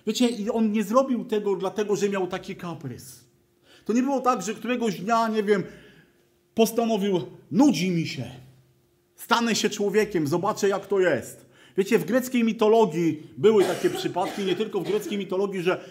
Wiecie, 0.08 0.27
i 0.27 0.50
on 0.50 0.72
nie 0.72 0.84
zrobił 0.84 1.25
tego 1.25 1.56
dlatego, 1.56 1.96
że 1.96 2.10
miał 2.10 2.27
taki 2.27 2.56
kaprys. 2.56 3.24
To 3.86 3.94
nie 3.94 4.03
było 4.03 4.22
tak, 4.22 4.41
że 4.41 4.53
któregoś 4.53 5.00
dnia, 5.00 5.27
nie 5.27 5.44
wiem, 5.44 5.63
postanowił, 6.53 7.22
nudzi 7.51 7.91
mi 7.91 8.08
się, 8.08 8.25
stanę 9.15 9.56
się 9.56 9.70
człowiekiem, 9.70 10.27
zobaczę 10.27 10.70
jak 10.70 10.88
to 10.88 11.00
jest. 11.00 11.46
Wiecie, 11.77 12.00
w 12.00 12.06
greckiej 12.06 12.44
mitologii 12.44 13.24
były 13.38 13.63
takie 13.63 13.89
przypadki, 13.89 14.44
nie 14.44 14.56
tylko 14.56 14.79
w 14.79 14.84
greckiej 14.84 15.17
mitologii, 15.17 15.62
że 15.62 15.82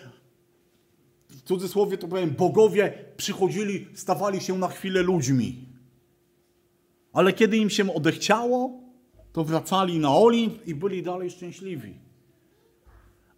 cudzysłowie 1.47 1.99
to 1.99 2.09
powiem, 2.09 2.31
bogowie 2.31 3.05
przychodzili, 3.17 3.87
stawali 3.95 4.41
się 4.41 4.59
na 4.59 4.69
chwilę 4.69 5.03
ludźmi. 5.03 5.69
Ale 7.13 7.33
kiedy 7.33 7.57
im 7.57 7.71
się 7.71 7.95
odechciało, 7.95 8.81
to 9.33 9.45
wracali 9.45 9.99
na 9.99 10.17
Olimp 10.17 10.67
i 10.67 10.75
byli 10.75 11.03
dalej 11.03 11.31
szczęśliwi. 11.31 11.95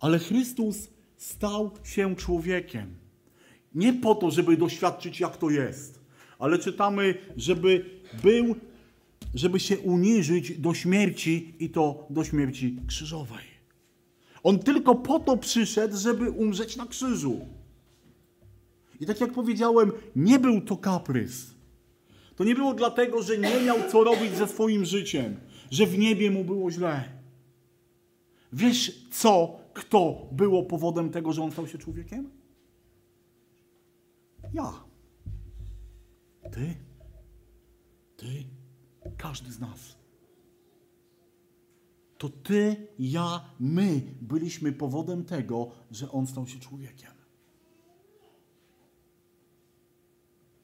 Ale 0.00 0.18
Chrystus 0.18 0.88
stał 1.16 1.70
się 1.84 2.16
człowiekiem. 2.16 2.94
Nie 3.74 3.92
po 3.92 4.14
to, 4.14 4.30
żeby 4.30 4.56
doświadczyć, 4.56 5.20
jak 5.20 5.36
to 5.36 5.50
jest, 5.50 6.00
ale 6.38 6.58
czytamy, 6.58 7.14
żeby 7.36 7.84
był, 8.22 8.56
żeby 9.34 9.60
się 9.60 9.78
uniżyć 9.78 10.58
do 10.58 10.74
śmierci 10.74 11.54
i 11.58 11.70
to 11.70 12.06
do 12.10 12.24
śmierci 12.24 12.76
krzyżowej. 12.86 13.44
On 14.42 14.58
tylko 14.58 14.94
po 14.94 15.20
to 15.20 15.36
przyszedł, 15.36 15.96
żeby 15.96 16.30
umrzeć 16.30 16.76
na 16.76 16.86
krzyżu. 16.86 17.57
I 19.00 19.06
tak 19.06 19.20
jak 19.20 19.32
powiedziałem, 19.32 19.92
nie 20.16 20.38
był 20.38 20.60
to 20.60 20.76
kaprys. 20.76 21.54
To 22.36 22.44
nie 22.44 22.54
było 22.54 22.74
dlatego, 22.74 23.22
że 23.22 23.38
nie 23.38 23.60
miał 23.60 23.76
co 23.90 24.04
robić 24.04 24.34
ze 24.34 24.48
swoim 24.48 24.84
życiem, 24.84 25.36
że 25.70 25.86
w 25.86 25.98
niebie 25.98 26.30
mu 26.30 26.44
było 26.44 26.70
źle. 26.70 27.04
Wiesz 28.52 29.08
co, 29.10 29.60
kto 29.74 30.28
było 30.32 30.62
powodem 30.62 31.10
tego, 31.10 31.32
że 31.32 31.42
on 31.42 31.52
stał 31.52 31.66
się 31.66 31.78
człowiekiem? 31.78 32.30
Ja. 34.54 34.84
Ty. 36.52 36.74
Ty. 38.16 38.44
Każdy 39.16 39.52
z 39.52 39.60
nas. 39.60 39.98
To 42.18 42.28
ty, 42.28 42.86
ja, 42.98 43.44
my 43.60 44.02
byliśmy 44.20 44.72
powodem 44.72 45.24
tego, 45.24 45.70
że 45.90 46.10
on 46.10 46.26
stał 46.26 46.46
się 46.46 46.58
człowiekiem. 46.58 47.17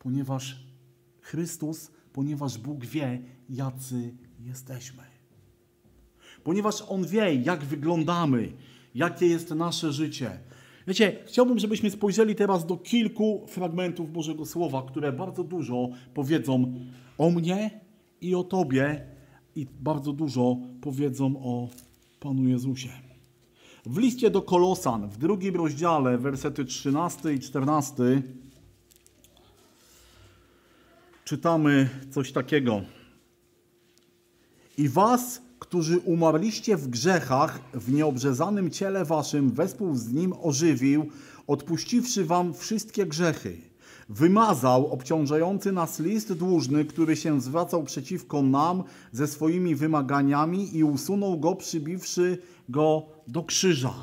Ponieważ 0.05 0.57
Chrystus, 1.21 1.91
ponieważ 2.13 2.59
Bóg 2.59 2.85
wie, 2.87 3.23
jacy 3.49 4.15
jesteśmy. 4.41 5.03
Ponieważ 6.45 6.83
On 6.89 7.07
wie, 7.07 7.35
jak 7.35 7.65
wyglądamy, 7.65 8.53
jakie 8.95 9.27
jest 9.27 9.51
nasze 9.51 9.93
życie. 9.93 10.39
Wiecie, 10.87 11.17
chciałbym, 11.27 11.59
żebyśmy 11.59 11.91
spojrzeli 11.91 12.35
teraz 12.35 12.67
do 12.67 12.77
kilku 12.77 13.47
fragmentów 13.49 14.13
Bożego 14.13 14.47
Słowa, 14.47 14.83
które 14.83 15.13
bardzo 15.13 15.45
dużo 15.45 15.89
powiedzą 16.15 16.75
o 17.19 17.31
mnie 17.31 17.81
i 18.21 18.35
o 18.35 18.45
Tobie 18.45 19.07
i 19.57 19.67
bardzo 19.81 20.13
dużo 20.13 20.57
powiedzą 20.81 21.37
o 21.37 21.69
Panu 22.21 22.49
Jezusie. 22.49 22.89
W 23.87 23.99
liście 23.99 24.31
do 24.31 24.43
Kolosan, 24.43 25.09
w 25.09 25.19
drugim 25.19 25.57
rozdziale, 25.57 26.19
wersety 26.19 26.65
13 26.65 27.35
i 27.35 27.41
14, 27.41 28.23
czytamy 31.35 31.89
coś 32.11 32.33
takiego. 32.33 32.83
I 34.79 34.89
was, 34.89 35.43
którzy 35.59 35.99
umarliście 35.99 36.77
w 36.77 36.89
grzechach, 36.89 37.61
w 37.73 37.93
nieobrzezanym 37.93 38.71
ciele 38.71 39.05
waszym, 39.05 39.51
wespół 39.51 39.95
z 39.95 40.13
nim 40.13 40.35
ożywił, 40.43 41.07
odpuściwszy 41.47 42.25
wam 42.25 42.55
wszystkie 42.55 43.07
grzechy. 43.07 43.57
Wymazał 44.09 44.93
obciążający 44.93 45.73
nas 45.73 46.01
list 46.01 46.33
dłużny, 46.33 46.85
który 46.85 47.17
się 47.17 47.41
zwracał 47.41 47.83
przeciwko 47.85 48.43
nam 48.43 48.85
ze 49.13 49.27
swoimi 49.27 49.75
wymaganiami 49.75 50.77
i 50.77 50.85
usunął 50.85 51.39
go, 51.39 51.57
przybiwszy 51.57 52.39
go 52.69 53.07
do 53.29 53.43
krzyża. 53.43 53.95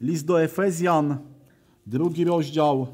List 0.00 0.26
do 0.26 0.42
Efezjan, 0.42 1.18
drugi 1.86 2.24
rozdział, 2.24 2.86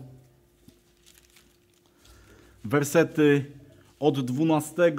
wersety 2.64 3.55
od 4.00 4.20
12 4.20 4.92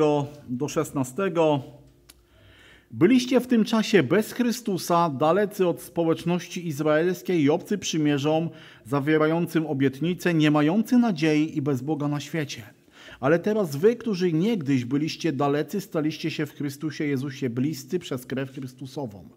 do 0.49 0.67
16. 0.67 1.31
Byliście 2.91 3.39
w 3.39 3.47
tym 3.47 3.65
czasie 3.65 4.03
bez 4.03 4.31
Chrystusa, 4.31 5.09
dalecy 5.09 5.67
od 5.67 5.81
społeczności 5.81 6.67
izraelskiej 6.67 7.41
i 7.41 7.49
obcy 7.49 7.77
przymierzom, 7.77 8.49
zawierającym 8.85 9.65
obietnice, 9.65 10.33
nie 10.33 10.51
mający 10.51 10.97
nadziei 10.97 11.57
i 11.57 11.61
bez 11.61 11.81
Boga 11.81 12.07
na 12.07 12.19
świecie. 12.19 12.63
Ale 13.19 13.39
teraz 13.39 13.75
wy, 13.75 13.95
którzy 13.95 14.33
niegdyś 14.33 14.85
byliście 14.85 15.31
dalecy, 15.31 15.81
staliście 15.81 16.31
się 16.31 16.45
w 16.45 16.53
Chrystusie 16.53 17.05
Jezusie 17.05 17.49
bliscy 17.49 17.99
przez 17.99 18.25
krew 18.25 18.51
Chrystusową. 18.51 19.29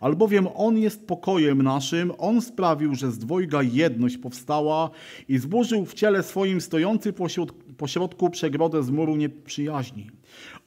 Albowiem 0.00 0.48
On 0.54 0.78
jest 0.78 1.06
pokojem 1.06 1.62
naszym, 1.62 2.12
On 2.18 2.42
sprawił, 2.42 2.94
że 2.94 3.10
z 3.10 3.18
dwojga 3.18 3.62
jedność 3.62 4.18
powstała 4.18 4.90
i 5.28 5.38
zburzył 5.38 5.84
w 5.84 5.94
ciele 5.94 6.22
swoim 6.22 6.60
stojący 6.60 7.12
pośrodku 7.78 8.30
przegrodę 8.30 8.82
z 8.82 8.90
muru 8.90 9.16
nieprzyjaźni. 9.16 10.10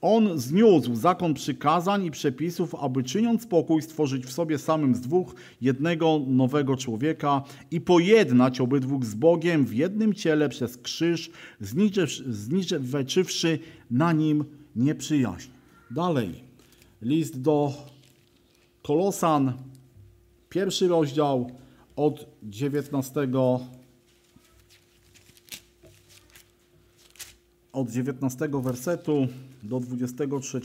On 0.01 0.39
zniósł 0.39 0.95
zakon 0.95 1.33
przykazań 1.33 2.05
i 2.05 2.11
przepisów, 2.11 2.75
aby 2.75 3.03
czyniąc 3.03 3.47
pokój 3.47 3.81
stworzyć 3.81 4.25
w 4.25 4.31
sobie 4.31 4.57
samym 4.57 4.95
z 4.95 5.01
dwóch 5.01 5.35
jednego 5.61 6.21
nowego 6.27 6.77
człowieka 6.77 7.43
i 7.71 7.81
pojednać 7.81 8.61
obydwóch 8.61 9.05
z 9.05 9.15
Bogiem 9.15 9.65
w 9.65 9.73
jednym 9.73 10.13
ciele 10.13 10.49
przez 10.49 10.77
krzyż, 10.77 11.31
zniczywszy 12.29 13.59
na 13.91 14.13
nim 14.13 14.45
nieprzyjaźń. 14.75 15.49
Dalej, 15.91 16.43
list 17.01 17.41
do 17.41 17.73
Kolosan, 18.83 19.53
pierwszy 20.49 20.87
rozdział 20.87 21.51
od 21.95 22.25
19 22.43 23.27
od 27.73 27.89
19 27.89 28.49
wersetu 28.61 29.27
do 29.63 29.79
23. 29.79 30.59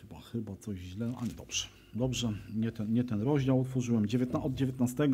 Chyba, 0.00 0.20
chyba 0.32 0.56
coś 0.56 0.78
źle, 0.78 1.14
ale 1.20 1.28
dobrze. 1.28 1.66
Dobrze, 1.94 2.32
nie 2.56 2.72
ten, 2.72 2.92
nie 2.92 3.04
ten 3.04 3.22
rozdział 3.22 3.60
otworzyłem, 3.60 4.06
od 4.42 4.54
19. 4.54 5.08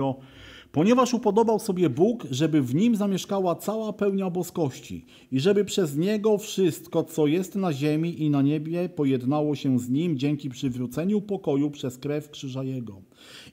Ponieważ 0.72 1.14
upodobał 1.14 1.58
sobie 1.58 1.90
Bóg, 1.90 2.26
żeby 2.30 2.62
w 2.62 2.74
nim 2.74 2.96
zamieszkała 2.96 3.54
cała 3.54 3.92
pełnia 3.92 4.30
boskości 4.30 5.06
i 5.32 5.40
żeby 5.40 5.64
przez 5.64 5.96
niego 5.96 6.38
wszystko, 6.38 7.04
co 7.04 7.26
jest 7.26 7.54
na 7.54 7.72
ziemi 7.72 8.22
i 8.22 8.30
na 8.30 8.42
niebie, 8.42 8.88
pojednało 8.88 9.54
się 9.54 9.78
z 9.78 9.90
nim 9.90 10.18
dzięki 10.18 10.50
przywróceniu 10.50 11.20
pokoju 11.20 11.70
przez 11.70 11.98
krew 11.98 12.30
krzyża 12.30 12.64
Jego. 12.64 13.02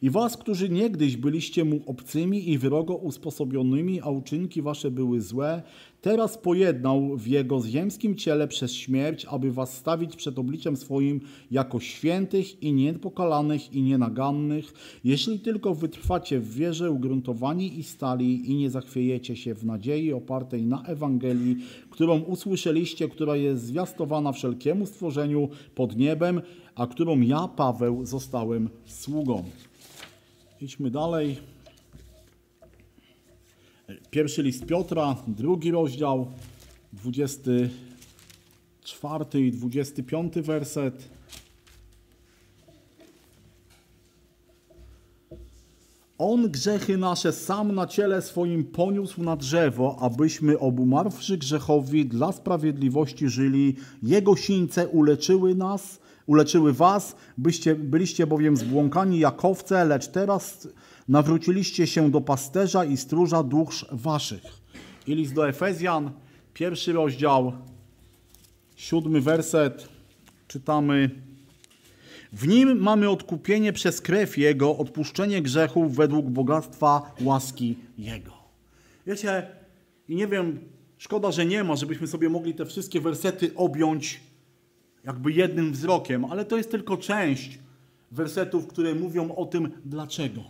I 0.02 0.10
was, 0.10 0.38
którzy 0.38 0.70
niegdyś 0.70 1.18
byliście 1.18 1.66
mu 1.66 1.80
obcymi 1.86 2.50
i 2.50 2.58
wrogo 2.58 2.96
usposobionymi, 2.96 4.02
a 4.02 4.10
uczynki 4.10 4.62
wasze 4.62 4.92
były 4.92 5.22
złe, 5.22 5.64
teraz 6.04 6.38
pojednał 6.38 7.18
w 7.18 7.28
jego 7.28 7.62
ziemskim 7.62 8.16
ciele 8.16 8.48
przez 8.48 8.74
śmierć, 8.74 9.26
aby 9.26 9.52
was 9.52 9.78
stawić 9.78 10.16
przed 10.16 10.40
obliczem 10.40 10.78
swoim 10.78 11.22
jako 11.52 11.80
świętych 11.80 12.64
i 12.64 12.74
niepokalanych 12.74 13.74
i 13.74 13.82
nienagannych, 13.82 14.74
jeśli 15.04 15.40
tylko 15.40 15.76
wytrwacie 15.76 16.40
w 16.40 16.54
wierze 16.54 16.92
ugruntowani 16.92 17.80
i 17.80 17.84
stali 17.84 18.52
i 18.52 18.56
nie 18.56 18.70
zachwiejecie 18.70 19.36
się 19.36 19.56
w 19.56 19.66
nadziei 19.66 20.14
opartej 20.14 20.66
na 20.66 20.84
Ewangelii, 20.84 21.58
którą 21.90 22.20
usłyszeliście, 22.20 23.10
która 23.10 23.36
jest 23.36 23.64
zwiastowana 23.64 24.32
wszelkiemu 24.32 24.86
stworzeniu 24.86 25.50
pod 25.76 25.98
niebem, 25.98 26.42
a 26.76 26.88
którą 26.88 27.22
ja, 27.22 27.48
Paweł, 27.48 28.06
zostałem 28.06 28.70
sługą. 28.86 29.44
Idźmy 30.62 30.92
dalej. 30.92 31.54
Pierwszy 34.12 34.44
list 34.44 34.66
Piotra, 34.66 35.16
drugi 35.28 35.72
rozdział, 35.72 36.28
24 36.94 39.48
i 39.48 39.52
25 39.52 40.34
werset. 40.34 41.10
On 46.18 46.52
grzechy 46.52 46.98
nasze 46.98 47.32
sam 47.32 47.76
na 47.76 47.88
ciele 47.88 48.22
swoim 48.22 48.64
poniósł 48.64 49.24
na 49.24 49.36
drzewo, 49.36 49.98
abyśmy 50.02 50.60
obumarwszy 50.60 51.38
grzechowi 51.38 52.06
dla 52.06 52.32
sprawiedliwości 52.32 53.30
żyli. 53.30 53.76
Jego 54.04 54.36
sińce 54.36 54.88
uleczyły 54.88 55.56
nas, 55.56 56.00
uleczyły 56.28 56.74
was, 56.74 57.16
byście, 57.38 57.76
byliście 57.76 58.28
bowiem 58.28 58.58
zbłąkani 58.58 59.20
jak 59.20 59.46
owce, 59.46 59.86
lecz 59.86 60.08
teraz 60.08 60.68
nawróciliście 61.08 61.88
się 61.88 62.12
do 62.12 62.22
pasterza 62.22 62.86
i 62.86 62.98
stróża 62.98 63.44
dusz 63.44 63.86
waszych. 63.92 64.44
I 65.08 65.16
list 65.16 65.34
do 65.34 65.50
Efezjan, 65.50 66.12
pierwszy 66.54 66.94
rozdział, 66.94 67.54
siódmy 68.76 69.22
werset, 69.22 69.90
czytamy 70.48 71.10
w 72.34 72.48
nim 72.48 72.78
mamy 72.78 73.10
odkupienie 73.10 73.74
przez 73.74 74.02
krew 74.02 74.38
Jego, 74.38 74.78
odpuszczenie 74.78 75.42
grzechów 75.42 75.96
według 75.96 76.26
bogactwa 76.26 77.14
łaski 77.22 77.76
Jego. 77.98 78.32
Wiecie, 79.08 79.48
i 80.10 80.16
nie 80.16 80.28
wiem, 80.28 80.60
szkoda, 80.98 81.32
że 81.32 81.46
nie 81.46 81.64
ma, 81.64 81.76
żebyśmy 81.76 82.08
sobie 82.08 82.30
mogli 82.30 82.54
te 82.54 82.66
wszystkie 82.66 83.02
wersety 83.02 83.52
objąć 83.56 84.20
jakby 85.04 85.32
jednym 85.32 85.72
wzrokiem, 85.72 86.26
ale 86.26 86.46
to 86.46 86.58
jest 86.58 86.72
tylko 86.72 86.98
część 86.98 87.60
wersetów, 88.12 88.68
które 88.68 88.96
mówią 88.96 89.36
o 89.36 89.46
tym 89.46 89.72
dlaczego. 89.86 90.42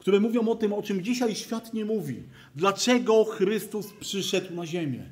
Które 0.00 0.20
mówią 0.20 0.48
o 0.48 0.54
tym, 0.54 0.72
o 0.72 0.82
czym 0.82 1.02
dzisiaj 1.02 1.34
świat 1.34 1.74
nie 1.74 1.84
mówi. 1.84 2.22
Dlaczego 2.56 3.24
Chrystus 3.24 3.86
przyszedł 4.00 4.54
na 4.54 4.66
ziemię? 4.66 5.10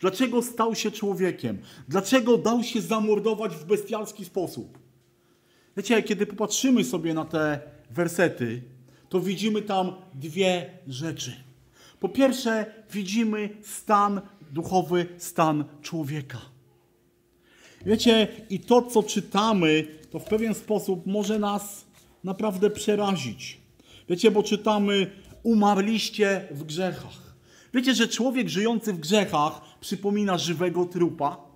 Dlaczego 0.00 0.42
stał 0.42 0.74
się 0.74 0.90
człowiekiem? 0.90 1.58
Dlaczego 1.88 2.38
dał 2.38 2.62
się 2.62 2.80
zamordować 2.80 3.56
w 3.56 3.64
bestialski 3.64 4.24
sposób? 4.24 4.78
Wiecie, 5.76 6.02
kiedy 6.02 6.26
popatrzymy 6.26 6.84
sobie 6.84 7.14
na 7.14 7.24
te 7.24 7.60
wersety, 7.90 8.62
to 9.08 9.20
widzimy 9.20 9.62
tam 9.62 9.92
dwie 10.14 10.70
rzeczy. 10.86 11.32
Po 12.00 12.08
pierwsze, 12.08 12.74
widzimy 12.90 13.48
stan 13.62 14.20
duchowy, 14.52 15.06
stan 15.18 15.64
człowieka. 15.82 16.40
Wiecie, 17.86 18.28
i 18.50 18.60
to, 18.60 18.82
co 18.82 19.02
czytamy, 19.02 19.86
to 20.10 20.18
w 20.18 20.24
pewien 20.24 20.54
sposób 20.54 21.06
może 21.06 21.38
nas 21.38 21.86
naprawdę 22.24 22.70
przerazić. 22.70 23.65
Wiecie, 24.08 24.30
bo 24.30 24.42
czytamy, 24.42 25.10
umarliście 25.42 26.48
w 26.50 26.64
grzechach. 26.64 27.36
Wiecie, 27.74 27.94
że 27.94 28.08
człowiek 28.08 28.48
żyjący 28.48 28.92
w 28.92 28.98
grzechach 28.98 29.60
przypomina 29.80 30.38
żywego 30.38 30.84
trupa? 30.84 31.46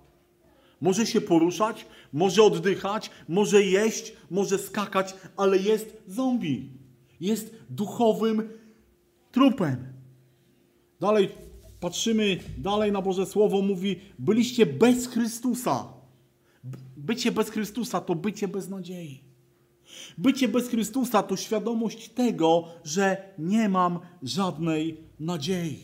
Może 0.81 1.05
się 1.05 1.21
poruszać, 1.21 1.85
może 2.13 2.43
oddychać, 2.43 3.11
może 3.29 3.63
jeść, 3.63 4.13
może 4.31 4.57
skakać, 4.57 5.15
ale 5.37 5.57
jest 5.57 5.97
zombie. 6.07 6.69
Jest 7.19 7.55
duchowym 7.69 8.49
trupem. 9.31 9.93
Dalej 10.99 11.29
patrzymy, 11.79 12.39
dalej 12.57 12.91
na 12.91 13.01
Boże 13.01 13.25
Słowo 13.25 13.61
mówi, 13.61 13.99
byliście 14.19 14.65
bez 14.65 15.07
Chrystusa. 15.07 15.93
Bycie 16.97 17.31
bez 17.31 17.49
Chrystusa 17.49 18.01
to 18.01 18.15
bycie 18.15 18.47
bez 18.47 18.69
nadziei. 18.69 19.30
Bycie 20.17 20.47
bez 20.47 20.69
Chrystusa 20.69 21.23
to 21.23 21.37
świadomość 21.37 22.09
tego, 22.09 22.67
że 22.83 23.17
nie 23.39 23.69
mam 23.69 23.99
żadnej 24.23 24.97
nadziei. 25.19 25.79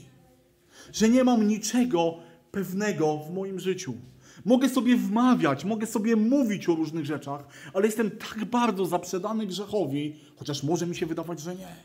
Że 0.94 1.10
nie 1.10 1.24
mam 1.24 1.48
niczego 1.48 2.18
pewnego 2.52 3.18
w 3.18 3.34
moim 3.34 3.60
życiu. 3.60 3.94
Mogę 4.46 4.70
sobie 4.70 4.98
wmawiać, 4.98 5.66
mogę 5.66 5.88
sobie 5.88 6.16
mówić 6.16 6.70
o 6.70 6.76
różnych 6.76 7.06
rzeczach, 7.06 7.48
ale 7.74 7.86
jestem 7.86 8.12
tak 8.12 8.46
bardzo 8.46 8.86
zaprzedany 8.86 9.48
grzechowi, 9.48 10.16
chociaż 10.36 10.64
może 10.64 10.88
mi 10.88 10.96
się 10.96 11.06
wydawać, 11.06 11.40
że 11.40 11.56
nie, 11.56 11.76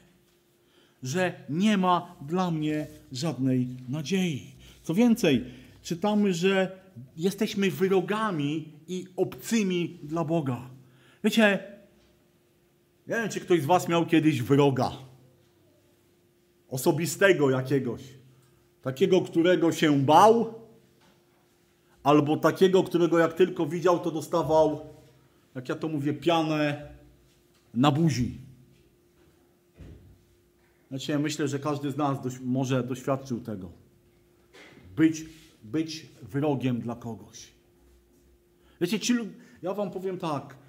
że 1.02 1.32
nie 1.48 1.78
ma 1.78 2.16
dla 2.28 2.50
mnie 2.50 2.86
żadnej 3.12 3.68
nadziei. 3.88 4.54
Co 4.82 4.94
więcej, 4.94 5.44
czytamy, 5.82 6.34
że 6.34 6.82
jesteśmy 7.16 7.70
wyrogami 7.70 8.68
i 8.88 9.06
obcymi 9.16 9.98
dla 10.02 10.24
Boga. 10.24 10.70
Wiecie, 11.24 11.71
nie 13.06 13.14
wiem, 13.14 13.28
czy 13.28 13.40
ktoś 13.40 13.62
z 13.62 13.66
Was 13.66 13.88
miał 13.88 14.06
kiedyś 14.06 14.42
wroga. 14.42 14.92
Osobistego 16.68 17.50
jakiegoś. 17.50 18.02
Takiego, 18.82 19.20
którego 19.20 19.72
się 19.72 20.00
bał, 20.00 20.54
albo 22.02 22.36
takiego, 22.36 22.82
którego 22.82 23.18
jak 23.18 23.32
tylko 23.32 23.66
widział, 23.66 23.98
to 23.98 24.10
dostawał, 24.10 24.80
jak 25.54 25.68
ja 25.68 25.74
to 25.74 25.88
mówię, 25.88 26.12
pianę 26.14 26.88
na 27.74 27.90
buzi. 27.90 28.38
Znaczy, 30.88 31.12
ja 31.12 31.18
myślę, 31.18 31.48
że 31.48 31.58
każdy 31.58 31.90
z 31.90 31.96
nas 31.96 32.18
może 32.44 32.82
doświadczył 32.82 33.40
tego. 33.40 33.70
Być, 34.96 35.24
być 35.62 36.06
wrogiem 36.22 36.80
dla 36.80 36.96
kogoś. 36.96 37.52
Wiecie, 38.80 39.00
ci, 39.00 39.14
ja 39.62 39.74
wam 39.74 39.90
powiem 39.90 40.18
tak. 40.18 40.61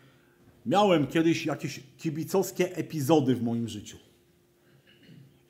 Miałem 0.66 1.08
kiedyś 1.08 1.46
jakieś 1.46 1.80
kibicowskie 1.98 2.76
epizody 2.76 3.36
w 3.36 3.44
moim 3.44 3.68
życiu. 3.68 3.98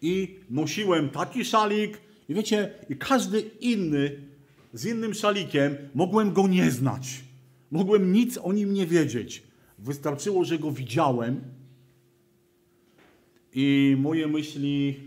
I 0.02 0.40
nosiłem 0.50 1.10
taki 1.10 1.46
szalik, 1.46 1.98
i 2.30 2.34
wiecie, 2.34 2.74
i 2.90 2.96
każdy 2.96 3.42
inny 3.42 4.22
z 4.74 4.86
innym 4.86 5.14
szalikiem 5.14 5.76
mogłem 5.96 6.34
go 6.34 6.48
nie 6.48 6.72
znać. 6.72 7.22
Mogłem 7.72 8.14
nic 8.14 8.38
o 8.38 8.54
nim 8.54 8.74
nie 8.74 8.88
wiedzieć. 8.88 9.44
Wystarczyło, 9.80 10.44
że 10.44 10.60
go 10.60 10.72
widziałem 10.72 11.42
i 13.54 13.96
moje 14.00 14.28
myśli, 14.28 15.00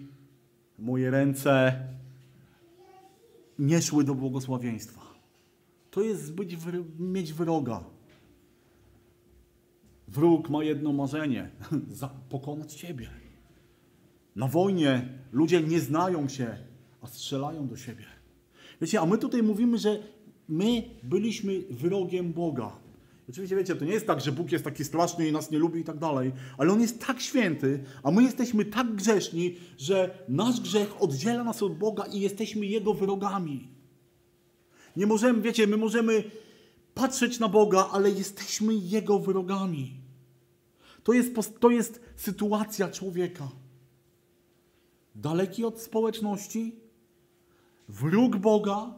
moje 0.79 1.11
ręce 1.11 1.81
nie 3.59 3.83
szły 3.83 4.05
do 4.05 4.15
błogosławieństwa. 4.15 5.01
To 5.91 6.03
jest 6.03 6.35
być, 6.35 6.57
mieć 6.99 7.33
wroga. 7.33 7.96
Wróg 10.09 10.51
ma 10.51 10.65
jedno 10.65 10.93
marzenie: 10.93 11.51
pokonać 12.31 12.75
ciebie. 12.75 13.11
Na 14.37 14.49
wojnie 14.49 15.09
ludzie 15.33 15.61
nie 15.61 15.81
znają 15.81 16.29
się, 16.29 16.59
a 17.03 17.07
strzelają 17.07 17.69
do 17.69 17.77
siebie. 17.77 18.05
Wiecie, 18.81 19.01
a 19.01 19.07
my 19.07 19.19
tutaj 19.19 19.43
mówimy, 19.43 19.79
że 19.79 19.99
my 20.49 20.83
byliśmy 21.03 21.63
wrogiem 21.71 22.33
Boga. 22.33 22.73
Oczywiście 23.29 23.57
wiecie, 23.57 23.77
to 23.77 23.85
nie 23.85 23.93
jest 23.93 24.07
tak, 24.07 24.21
że 24.21 24.33
Bóg 24.33 24.53
jest 24.53 24.65
taki 24.65 24.85
straszny 24.85 25.29
i 25.29 25.33
nas 25.33 25.51
nie 25.51 25.59
lubi 25.59 25.81
i 25.81 25.85
tak 25.85 25.99
dalej, 25.99 26.33
ale 26.59 26.73
On 26.73 26.81
jest 26.81 27.07
tak 27.07 27.21
święty, 27.21 27.85
a 28.03 28.11
my 28.11 28.23
jesteśmy 28.23 28.65
tak 28.65 28.95
grzeszni, 28.95 29.57
że 29.79 30.25
nasz 30.29 30.61
grzech 30.61 31.03
oddziela 31.03 31.45
nas 31.45 31.63
od 31.63 31.79
Boga 31.79 32.05
i 32.05 32.21
jesteśmy 32.21 32.67
Jego 32.67 32.95
wrogami. 32.95 33.69
Nie 34.97 35.07
możemy, 35.07 35.41
wiecie, 35.41 35.67
my 35.67 35.77
możemy 35.77 36.25
patrzeć 36.97 37.39
na 37.39 37.49
Boga, 37.49 37.89
ale 37.93 38.11
jesteśmy 38.11 38.75
Jego 38.75 39.19
wrogami. 39.19 40.01
To 41.03 41.13
jest, 41.13 41.31
to 41.61 41.71
jest 41.71 42.01
sytuacja 42.17 42.89
człowieka. 42.89 43.49
Daleki 45.15 45.65
od 45.65 45.81
społeczności, 45.81 46.77
wróg 47.89 48.37
Boga, 48.37 48.95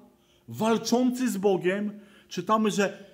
walczący 0.48 1.30
z 1.30 1.36
Bogiem. 1.36 2.00
Czytamy, 2.28 2.70
że 2.70 3.04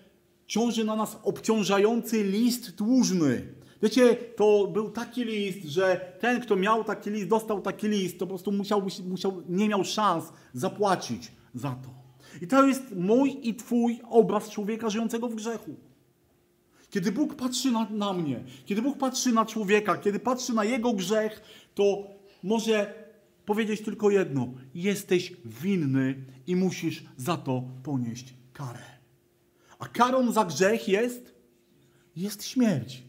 ciąży 0.46 0.84
na 0.84 0.96
nas 0.96 1.18
obciążający 1.22 2.24
list 2.24 2.74
dłużny. 2.74 3.54
Wiecie, 3.82 4.16
to 4.16 4.66
był 4.66 4.90
taki 4.90 5.24
list, 5.24 5.64
że 5.64 6.16
ten, 6.20 6.40
kto 6.40 6.56
miał 6.56 6.84
taki 6.84 7.10
list, 7.10 7.28
dostał 7.28 7.60
taki 7.60 7.88
list, 7.88 8.18
to 8.18 8.26
po 8.26 8.28
prostu 8.28 8.52
musiał, 8.52 8.82
musiał, 9.04 9.42
nie 9.48 9.68
miał 9.68 9.84
szans 9.84 10.24
zapłacić 10.52 11.32
za 11.54 11.70
to. 11.70 12.03
I 12.42 12.46
to 12.46 12.66
jest 12.66 12.82
mój 12.96 13.48
i 13.48 13.54
Twój 13.54 14.00
obraz 14.10 14.50
człowieka 14.50 14.90
żyjącego 14.90 15.28
w 15.28 15.34
grzechu. 15.34 15.74
Kiedy 16.90 17.12
Bóg 17.12 17.34
patrzy 17.34 17.70
na, 17.70 17.90
na 17.90 18.12
mnie, 18.12 18.44
kiedy 18.66 18.82
Bóg 18.82 18.98
patrzy 18.98 19.32
na 19.32 19.46
człowieka, 19.46 19.96
kiedy 19.96 20.20
patrzy 20.20 20.54
na 20.54 20.64
jego 20.64 20.92
grzech, 20.92 21.42
to 21.74 22.06
może 22.42 22.94
powiedzieć 23.46 23.80
tylko 23.80 24.10
jedno: 24.10 24.48
jesteś 24.74 25.32
winny 25.44 26.24
i 26.46 26.56
musisz 26.56 27.04
za 27.16 27.36
to 27.36 27.62
ponieść 27.82 28.34
karę. 28.52 28.84
A 29.78 29.88
karą 29.88 30.32
za 30.32 30.44
grzech 30.44 30.88
jest 30.88 31.34
jest 32.16 32.46
śmierć. 32.46 33.02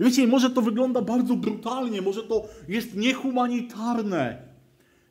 Wiecie, 0.00 0.26
może 0.26 0.50
to 0.50 0.62
wygląda 0.62 1.02
bardzo 1.02 1.36
brutalnie, 1.36 2.02
może 2.02 2.22
to 2.22 2.48
jest 2.68 2.96
niehumanitarne 2.96 4.42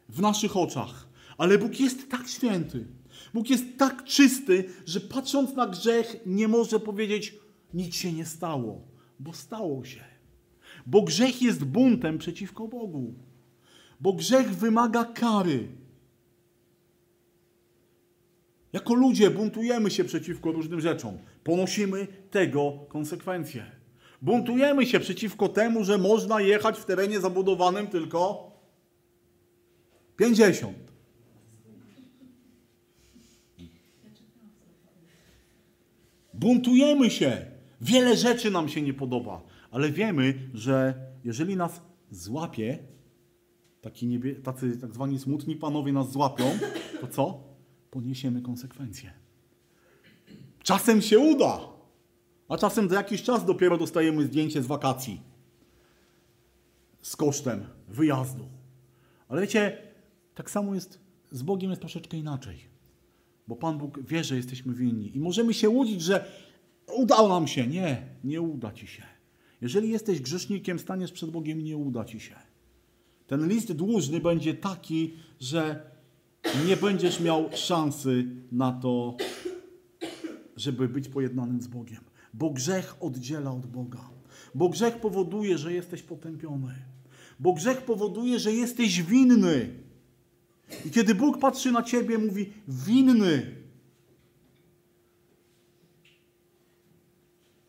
w 0.10 0.22
naszych 0.22 0.58
oczach, 0.58 1.08
ale 1.38 1.58
Bóg 1.58 1.80
jest 1.80 2.10
tak 2.10 2.28
święty, 2.28 2.86
Bóg 3.34 3.50
jest 3.50 3.78
tak 3.78 4.04
czysty, 4.04 4.70
że 4.86 5.00
patrząc 5.00 5.56
na 5.56 5.68
grzech 5.68 6.16
nie 6.26 6.48
może 6.48 6.80
powiedzieć 6.80 7.36
nic 7.74 7.96
się 7.96 8.14
nie 8.14 8.26
stało, 8.26 8.82
bo 9.20 9.34
stało 9.34 9.86
się. 9.86 10.04
Bo 10.86 11.02
grzech 11.02 11.42
jest 11.42 11.64
buntem 11.64 12.18
przeciwko 12.18 12.68
Bogu. 12.68 13.14
Bo 14.00 14.14
grzech 14.14 14.56
wymaga 14.56 15.06
kary. 15.06 15.68
Jako 18.74 18.94
ludzie 18.94 19.30
buntujemy 19.30 19.92
się 19.92 20.04
przeciwko 20.04 20.52
różnym 20.52 20.82
rzeczom. 20.82 21.18
Ponosimy 21.44 22.08
tego 22.32 22.74
konsekwencje. 22.90 23.72
Buntujemy 24.22 24.86
się 24.86 25.00
przeciwko 25.00 25.50
temu, 25.50 25.84
że 25.84 25.98
można 25.98 26.42
jechać 26.42 26.80
w 26.80 26.86
terenie 26.86 27.20
zabudowanym 27.20 27.88
tylko 27.88 28.52
50. 30.18 30.83
Buntujemy 36.44 37.10
się. 37.10 37.46
Wiele 37.82 38.18
rzeczy 38.18 38.52
nam 38.52 38.70
się 38.70 38.82
nie 38.82 38.94
podoba, 38.94 39.42
ale 39.72 39.92
wiemy, 39.92 40.50
że 40.54 40.94
jeżeli 41.24 41.56
nas 41.56 41.82
złapie, 42.12 42.80
taki 43.82 44.08
niebie, 44.08 44.36
tacy 44.36 44.78
tak 44.78 44.94
zwani 44.94 45.20
smutni 45.20 45.56
panowie 45.56 45.94
nas 45.94 46.12
złapią, 46.12 46.44
to 47.02 47.08
co? 47.08 47.44
Poniesiemy 47.92 48.42
konsekwencje. 48.42 49.14
Czasem 50.64 51.02
się 51.02 51.20
uda, 51.20 51.60
a 52.50 52.58
czasem 52.58 52.90
za 52.90 52.96
jakiś 52.96 53.24
czas 53.24 53.46
dopiero 53.46 53.78
dostajemy 53.78 54.26
zdjęcie 54.26 54.62
z 54.62 54.68
wakacji 54.68 55.22
z 57.02 57.16
kosztem 57.16 57.66
wyjazdu. 57.88 58.46
Ale 59.28 59.42
wiecie, 59.42 59.78
tak 60.36 60.52
samo 60.52 60.76
jest 60.76 61.00
z 61.32 61.44
Bogiem 61.44 61.70
jest 61.70 61.82
troszeczkę 61.82 62.18
inaczej. 62.18 62.73
Bo 63.48 63.56
Pan 63.56 63.78
Bóg 63.78 64.00
wie, 64.08 64.24
że 64.24 64.36
jesteśmy 64.36 64.74
winni 64.74 65.18
i 65.18 65.20
możemy 65.20 65.54
się 65.54 65.70
łudzić, 65.70 66.02
że 66.02 66.26
udało 66.96 67.30
nam 67.30 67.48
się. 67.48 67.68
Nie, 67.68 68.02
nie 68.24 68.42
uda 68.42 68.72
ci 68.72 68.88
się. 68.88 69.04
Jeżeli 69.62 69.90
jesteś 69.90 70.22
grzesznikiem, 70.22 70.80
staniesz 70.80 71.12
przed 71.12 71.30
Bogiem 71.30 71.64
nie 71.64 71.78
uda 71.78 72.06
ci 72.06 72.20
się. 72.20 72.36
Ten 73.28 73.48
list 73.48 73.74
dłużny 73.74 74.20
będzie 74.20 74.54
taki, 74.54 75.14
że 75.40 75.92
nie 76.68 76.78
będziesz 76.78 77.20
miał 77.20 77.50
szansy 77.54 78.26
na 78.52 78.72
to, 78.72 79.18
żeby 80.56 80.90
być 80.90 81.10
pojednanym 81.10 81.62
z 81.62 81.68
Bogiem. 81.68 82.04
Bo 82.34 82.50
grzech 82.50 82.96
oddziela 83.00 83.52
od 83.52 83.66
Boga. 83.66 84.10
Bo 84.56 84.70
grzech 84.70 84.98
powoduje, 84.98 85.58
że 85.58 85.74
jesteś 85.74 86.02
potępiony. 86.02 86.74
Bo 87.40 87.54
grzech 87.54 87.82
powoduje, 87.82 88.40
że 88.40 88.54
jesteś 88.54 89.04
winny. 89.04 89.83
I 90.86 90.92
kiedy 90.92 91.16
Bóg 91.16 91.40
patrzy 91.40 91.72
na 91.72 91.84
ciebie, 91.84 92.18
mówi: 92.18 92.54
winny. 92.68 93.56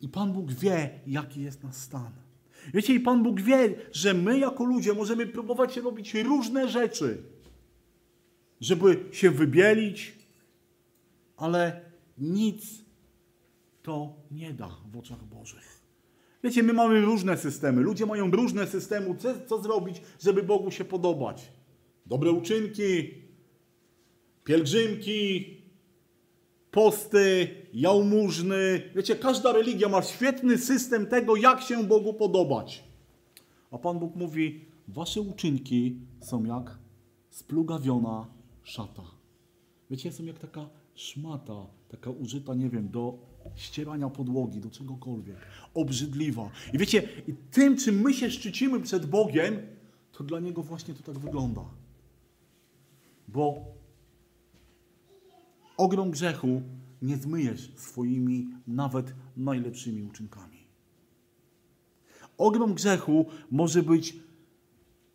I 0.01 0.09
Pan 0.09 0.33
Bóg 0.33 0.51
wie, 0.51 0.99
jaki 1.07 1.41
jest 1.41 1.63
nasz 1.63 1.75
stan. 1.75 2.11
Wiecie, 2.73 2.93
i 2.93 2.99
Pan 2.99 3.23
Bóg 3.23 3.41
wie, 3.41 3.75
że 3.91 4.13
my 4.13 4.39
jako 4.39 4.63
ludzie 4.63 4.93
możemy 4.93 5.27
próbować 5.27 5.77
robić 5.77 6.13
różne 6.13 6.69
rzeczy, 6.69 7.23
żeby 8.61 9.05
się 9.11 9.31
wybielić, 9.31 10.15
ale 11.37 11.81
nic 12.17 12.81
to 13.83 14.13
nie 14.31 14.53
da 14.53 14.69
w 14.91 14.97
oczach 14.97 15.23
Bożych. 15.23 15.81
Wiecie, 16.43 16.63
my 16.63 16.73
mamy 16.73 17.01
różne 17.01 17.37
systemy. 17.37 17.81
Ludzie 17.81 18.05
mają 18.05 18.31
różne 18.31 18.67
systemy, 18.67 19.15
co, 19.17 19.33
co 19.47 19.61
zrobić, 19.61 20.01
żeby 20.19 20.43
Bogu 20.43 20.71
się 20.71 20.85
podobać. 20.85 21.51
Dobre 22.05 22.31
uczynki, 22.31 23.13
pielgrzymki, 24.43 25.45
posty, 26.71 27.47
jałmużny. 27.73 28.81
Wiecie, 28.95 29.15
każda 29.15 29.53
religia 29.53 29.89
ma 29.89 30.01
świetny 30.01 30.57
system 30.57 31.07
tego, 31.07 31.35
jak 31.35 31.61
się 31.61 31.83
Bogu 31.83 32.13
podobać. 32.13 32.83
A 33.71 33.77
Pan 33.77 33.99
Bóg 33.99 34.15
mówi, 34.15 34.65
wasze 34.87 35.21
uczynki 35.21 35.95
są 36.21 36.45
jak 36.45 36.77
splugawiona 37.29 38.27
szata. 38.63 39.03
Wiecie, 39.89 40.11
są 40.11 40.25
jak 40.25 40.39
taka 40.39 40.69
szmata, 40.95 41.67
taka 41.89 42.09
użyta, 42.09 42.53
nie 42.53 42.69
wiem, 42.69 42.89
do 42.89 43.17
ścierania 43.55 44.09
podłogi, 44.09 44.59
do 44.59 44.69
czegokolwiek. 44.69 45.37
Obrzydliwa. 45.73 46.49
I 46.73 46.77
wiecie, 46.77 47.09
i 47.27 47.33
tym, 47.51 47.77
czym 47.77 48.01
my 48.01 48.13
się 48.13 48.31
szczycimy 48.31 48.79
przed 48.79 49.05
Bogiem, 49.05 49.57
to 50.11 50.23
dla 50.23 50.39
Niego 50.39 50.63
właśnie 50.63 50.93
to 50.93 51.03
tak 51.03 51.19
wygląda. 51.19 51.61
Bo 53.35 53.65
ogrom 55.77 56.11
grzechu 56.11 56.61
nie 57.01 57.17
zmyjesz 57.17 57.71
swoimi 57.75 58.47
nawet 58.67 59.13
najlepszymi 59.37 60.03
uczynkami. 60.03 60.67
Ogrom 62.37 62.73
grzechu 62.73 63.25
może 63.51 63.83
być 63.83 64.15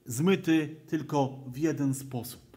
zmyty 0.06 0.76
tylko 0.86 1.44
w 1.46 1.58
jeden 1.58 1.94
sposób. 1.94 2.56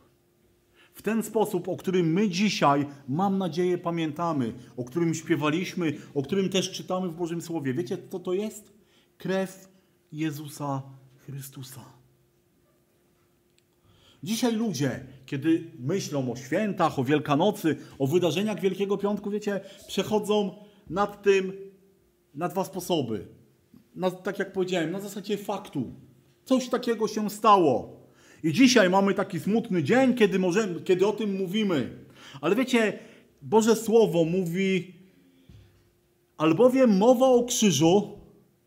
W 0.94 1.02
ten 1.02 1.24
sposób, 1.24 1.68
o 1.68 1.78
którym 1.78 2.14
my 2.14 2.30
dzisiaj, 2.30 2.86
mam 3.08 3.38
nadzieję, 3.38 3.78
pamiętamy, 3.78 4.54
o 4.78 4.84
którym 4.84 5.14
śpiewaliśmy, 5.14 5.98
o 6.14 6.24
którym 6.24 6.50
też 6.50 6.72
czytamy 6.72 7.10
w 7.10 7.16
Bożym 7.16 7.42
Słowie. 7.42 7.74
Wiecie, 7.74 7.98
co 8.10 8.20
to 8.20 8.34
jest? 8.34 8.74
Krew 9.18 9.72
Jezusa 10.12 10.82
Chrystusa. 11.18 12.03
Dzisiaj 14.24 14.56
ludzie, 14.56 15.06
kiedy 15.26 15.72
myślą 15.80 16.32
o 16.32 16.36
świętach, 16.36 17.00
o 17.00 17.04
Wielkanocy, 17.04 17.76
o 18.00 18.08
wydarzeniach 18.08 18.60
Wielkiego 18.60 18.98
Piątku, 18.98 19.30
wiecie, 19.30 19.62
przechodzą 19.88 20.56
nad 20.90 21.24
tym 21.24 21.54
na 22.36 22.48
dwa 22.48 22.64
sposoby. 22.64 23.28
Na, 23.96 24.12
tak 24.12 24.40
jak 24.40 24.54
powiedziałem, 24.54 24.92
na 24.92 25.00
zasadzie 25.00 25.38
faktu. 25.38 25.94
Coś 26.46 26.70
takiego 26.70 27.08
się 27.08 27.30
stało. 27.30 28.04
I 28.44 28.54
dzisiaj 28.54 28.90
mamy 28.90 29.14
taki 29.14 29.40
smutny 29.40 29.84
dzień, 29.84 30.14
kiedy, 30.14 30.40
możemy, 30.40 30.82
kiedy 30.82 31.08
o 31.08 31.12
tym 31.12 31.36
mówimy. 31.36 31.90
Ale 32.42 32.56
wiecie, 32.56 33.00
Boże 33.42 33.76
Słowo 33.76 34.26
mówi, 34.26 34.94
albowiem 36.38 36.98
mowa 36.98 37.28
o 37.28 37.44
krzyżu 37.44 38.20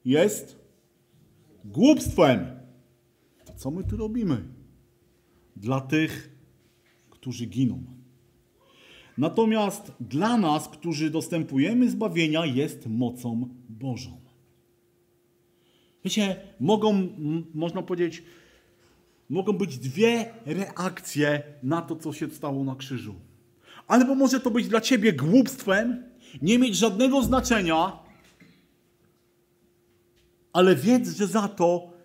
jest 0.05 0.59
głupstwem. 1.65 2.47
To 3.45 3.53
co 3.55 3.71
my 3.71 3.85
tu 3.85 3.97
robimy? 3.97 4.56
Dla 5.57 5.81
tych, 5.81 6.37
którzy 7.11 7.47
giną. 7.47 7.85
Natomiast 9.19 9.93
dla 10.01 10.37
nas, 10.37 10.69
którzy 10.69 11.11
dostępujemy 11.11 11.91
zbawienia, 11.91 12.47
jest 12.47 12.87
mocą 12.87 13.49
Bożą. 13.69 14.21
Wiecie, 16.05 16.37
mogą, 16.61 17.09
można 17.55 17.83
powiedzieć, 17.83 18.23
mogą 19.29 19.53
być 19.53 19.79
dwie 19.79 20.35
reakcje 20.45 21.43
na 21.63 21.83
to, 21.83 21.97
co 21.97 22.13
się 22.13 22.31
stało 22.31 22.65
na 22.65 22.77
krzyżu. 22.77 23.15
Albo 23.87 24.15
może 24.15 24.41
to 24.41 24.51
być 24.51 24.69
dla 24.69 24.81
ciebie 24.81 25.13
głupstwem, 25.13 26.05
nie 26.43 26.59
mieć 26.59 26.77
żadnego 26.77 27.23
znaczenia, 27.23 27.99
ale 30.53 30.77
wiedz, 30.77 31.17
że 31.17 31.27
za 31.27 31.49
to 31.49 31.96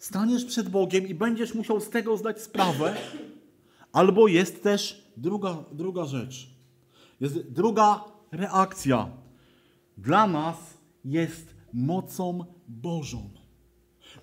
staniesz 0.00 0.44
przed 0.44 0.68
Bogiem 0.68 1.08
i 1.08 1.14
będziesz 1.14 1.54
musiał 1.54 1.80
z 1.80 1.90
tego 1.90 2.16
zdać 2.16 2.42
sprawę. 2.42 2.96
Albo 3.92 4.28
jest 4.28 4.62
też 4.62 5.04
druga, 5.16 5.64
druga 5.72 6.04
rzecz. 6.04 6.50
Jest 7.20 7.50
druga 7.50 8.04
reakcja. 8.32 9.10
Dla 9.98 10.26
nas 10.26 10.56
jest 11.04 11.54
mocą 11.72 12.44
Bożą. 12.68 13.30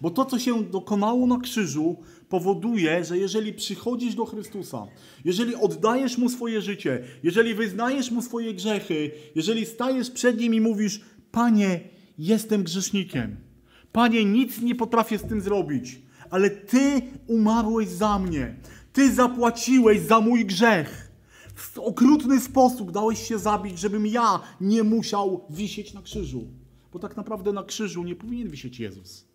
Bo 0.01 0.09
to, 0.09 0.25
co 0.25 0.39
się 0.39 0.63
dokonało 0.63 1.27
na 1.27 1.39
krzyżu, 1.39 1.97
powoduje, 2.29 3.03
że 3.03 3.17
jeżeli 3.17 3.53
przychodzisz 3.53 4.15
do 4.15 4.25
Chrystusa, 4.25 4.87
jeżeli 5.25 5.55
oddajesz 5.55 6.17
Mu 6.17 6.29
swoje 6.29 6.61
życie, 6.61 7.03
jeżeli 7.23 7.55
wyznajesz 7.55 8.11
Mu 8.11 8.21
swoje 8.21 8.53
grzechy, 8.53 9.11
jeżeli 9.35 9.65
stajesz 9.65 10.11
przed 10.11 10.39
Nim 10.39 10.53
i 10.53 10.61
mówisz: 10.61 11.01
Panie, 11.31 11.79
jestem 12.17 12.63
grzesznikiem. 12.63 13.46
Panie, 13.91 14.25
nic 14.25 14.61
nie 14.61 14.75
potrafię 14.75 15.17
z 15.17 15.23
tym 15.23 15.41
zrobić, 15.41 16.01
ale 16.29 16.49
Ty 16.49 17.01
umarłeś 17.27 17.89
za 17.89 18.19
mnie. 18.19 18.55
Ty 18.93 19.13
zapłaciłeś 19.13 20.01
za 20.01 20.21
mój 20.21 20.45
grzech. 20.45 21.11
W 21.55 21.79
okrutny 21.79 22.39
sposób 22.39 22.91
dałeś 22.91 23.27
się 23.27 23.39
zabić, 23.39 23.79
żebym 23.79 24.07
ja 24.07 24.39
nie 24.61 24.83
musiał 24.83 25.45
wisieć 25.49 25.93
na 25.93 26.01
krzyżu. 26.01 26.47
Bo 26.93 26.99
tak 26.99 27.17
naprawdę 27.17 27.53
na 27.53 27.63
krzyżu 27.63 28.03
nie 28.03 28.15
powinien 28.15 28.49
wisieć 28.49 28.79
Jezus 28.79 29.27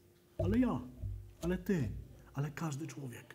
ale 0.45 0.59
ja, 0.59 0.81
ale 1.43 1.59
ty, 1.59 1.89
ale 2.35 2.51
każdy 2.51 2.87
człowiek. 2.87 3.35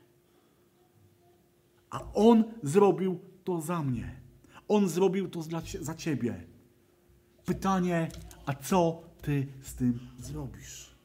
A 1.89 2.13
On 2.13 2.43
zrobił 2.63 3.19
to 3.43 3.61
za 3.61 3.83
mnie. 3.83 4.21
On 4.67 4.89
zrobił 4.89 5.29
to 5.29 5.41
za 5.81 5.95
ciebie. 5.95 6.43
Pytanie, 7.45 8.09
a 8.45 8.53
co 8.53 9.03
ty 9.21 9.47
z 9.61 9.75
tym 9.75 9.99
zrobisz? 10.17 10.96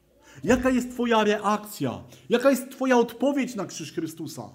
Jaka 0.43 0.69
jest 0.69 0.91
Twoja 0.91 1.23
reakcja? 1.23 2.03
Jaka 2.29 2.49
jest 2.49 2.71
Twoja 2.71 2.97
odpowiedź 2.97 3.55
na 3.55 3.65
krzyż 3.65 3.93
Chrystusa? 3.93 4.49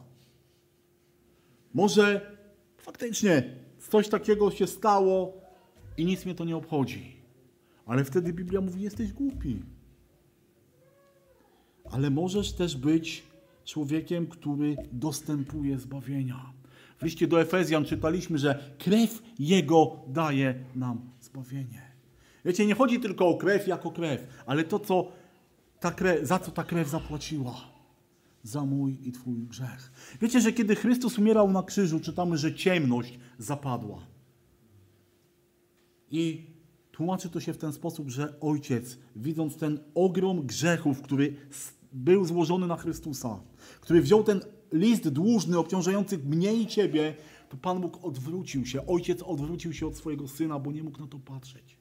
Może 1.74 2.36
faktycznie 2.76 3.42
coś 3.90 4.08
takiego 4.08 4.50
się 4.50 4.66
stało 4.66 5.40
i 5.96 6.04
nic 6.04 6.24
mnie 6.24 6.34
to 6.34 6.44
nie 6.44 6.56
obchodzi. 6.56 7.16
Ale 7.86 8.04
wtedy 8.04 8.32
Biblia 8.32 8.60
mówi: 8.60 8.82
Jesteś 8.82 9.12
głupi 9.12 9.62
ale 11.90 12.10
możesz 12.10 12.52
też 12.52 12.76
być 12.76 13.22
człowiekiem, 13.64 14.26
który 14.26 14.76
dostępuje 14.92 15.78
zbawienia. 15.78 16.52
W 16.98 17.02
liście 17.02 17.26
do 17.26 17.40
Efezjan 17.40 17.84
czytaliśmy, 17.84 18.38
że 18.38 18.58
krew 18.78 19.22
Jego 19.38 19.96
daje 20.08 20.54
nam 20.74 21.00
zbawienie. 21.20 21.82
Wiecie, 22.44 22.66
nie 22.66 22.74
chodzi 22.74 23.00
tylko 23.00 23.28
o 23.28 23.36
krew 23.36 23.68
jako 23.68 23.90
krew, 23.90 24.26
ale 24.46 24.64
to, 24.64 24.78
co 24.78 25.12
ta 25.80 25.90
krew, 25.90 26.26
za 26.26 26.38
co 26.38 26.50
ta 26.50 26.64
krew 26.64 26.88
zapłaciła. 26.88 27.54
Za 28.42 28.64
mój 28.64 28.98
i 29.08 29.12
Twój 29.12 29.42
grzech. 29.42 29.92
Wiecie, 30.20 30.40
że 30.40 30.52
kiedy 30.52 30.76
Chrystus 30.76 31.18
umierał 31.18 31.50
na 31.50 31.62
krzyżu, 31.62 32.00
czytamy, 32.00 32.38
że 32.38 32.54
ciemność 32.54 33.18
zapadła. 33.38 34.06
I 36.10 36.46
tłumaczy 36.92 37.30
to 37.30 37.40
się 37.40 37.52
w 37.52 37.58
ten 37.58 37.72
sposób, 37.72 38.10
że 38.10 38.40
Ojciec, 38.40 38.98
widząc 39.16 39.56
ten 39.56 39.78
ogrom 39.94 40.46
grzechów, 40.46 41.02
który 41.02 41.36
był 41.92 42.24
złożony 42.24 42.66
na 42.66 42.76
Chrystusa, 42.76 43.40
który 43.80 44.02
wziął 44.02 44.24
ten 44.24 44.40
list 44.72 45.08
dłużny 45.08 45.58
obciążający 45.58 46.18
mnie 46.18 46.54
i 46.54 46.66
ciebie, 46.66 47.14
to 47.48 47.56
Pan 47.56 47.80
Bóg 47.80 48.04
odwrócił 48.04 48.66
się, 48.66 48.86
ojciec 48.86 49.22
odwrócił 49.22 49.72
się 49.72 49.86
od 49.86 49.96
swojego 49.96 50.28
syna, 50.28 50.58
bo 50.58 50.72
nie 50.72 50.82
mógł 50.82 51.00
na 51.00 51.06
to 51.06 51.18
patrzeć. 51.18 51.77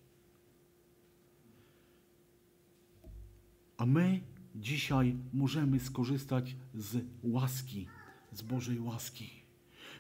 My 3.88 4.22
dzisiaj 4.56 5.16
możemy 5.34 5.80
skorzystać 5.80 6.56
z 6.76 6.98
łaski, 7.24 7.88
z 8.34 8.42
Bożej 8.42 8.80
łaski. 8.80 9.30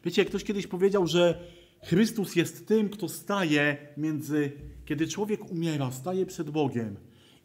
Wiecie, 0.05 0.25
ktoś 0.25 0.43
kiedyś 0.43 0.67
powiedział, 0.67 1.07
że 1.07 1.39
Chrystus 1.83 2.35
jest 2.35 2.67
tym, 2.67 2.89
kto 2.89 3.09
staje 3.09 3.77
między, 3.97 4.51
kiedy 4.85 5.07
człowiek 5.07 5.51
umiera, 5.51 5.91
staje 5.91 6.25
przed 6.25 6.49
Bogiem 6.49 6.95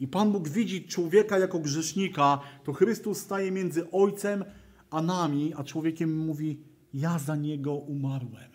i 0.00 0.08
Pan 0.08 0.32
Bóg 0.32 0.48
widzi 0.48 0.84
człowieka 0.84 1.38
jako 1.38 1.58
grzesznika, 1.58 2.40
to 2.64 2.72
Chrystus 2.72 3.18
staje 3.18 3.50
między 3.50 3.90
Ojcem 3.90 4.44
a 4.90 5.02
nami, 5.02 5.52
a 5.56 5.64
człowiekiem 5.64 6.18
mówi: 6.18 6.60
Ja 6.94 7.18
za 7.18 7.36
niego 7.36 7.74
umarłem. 7.74 8.50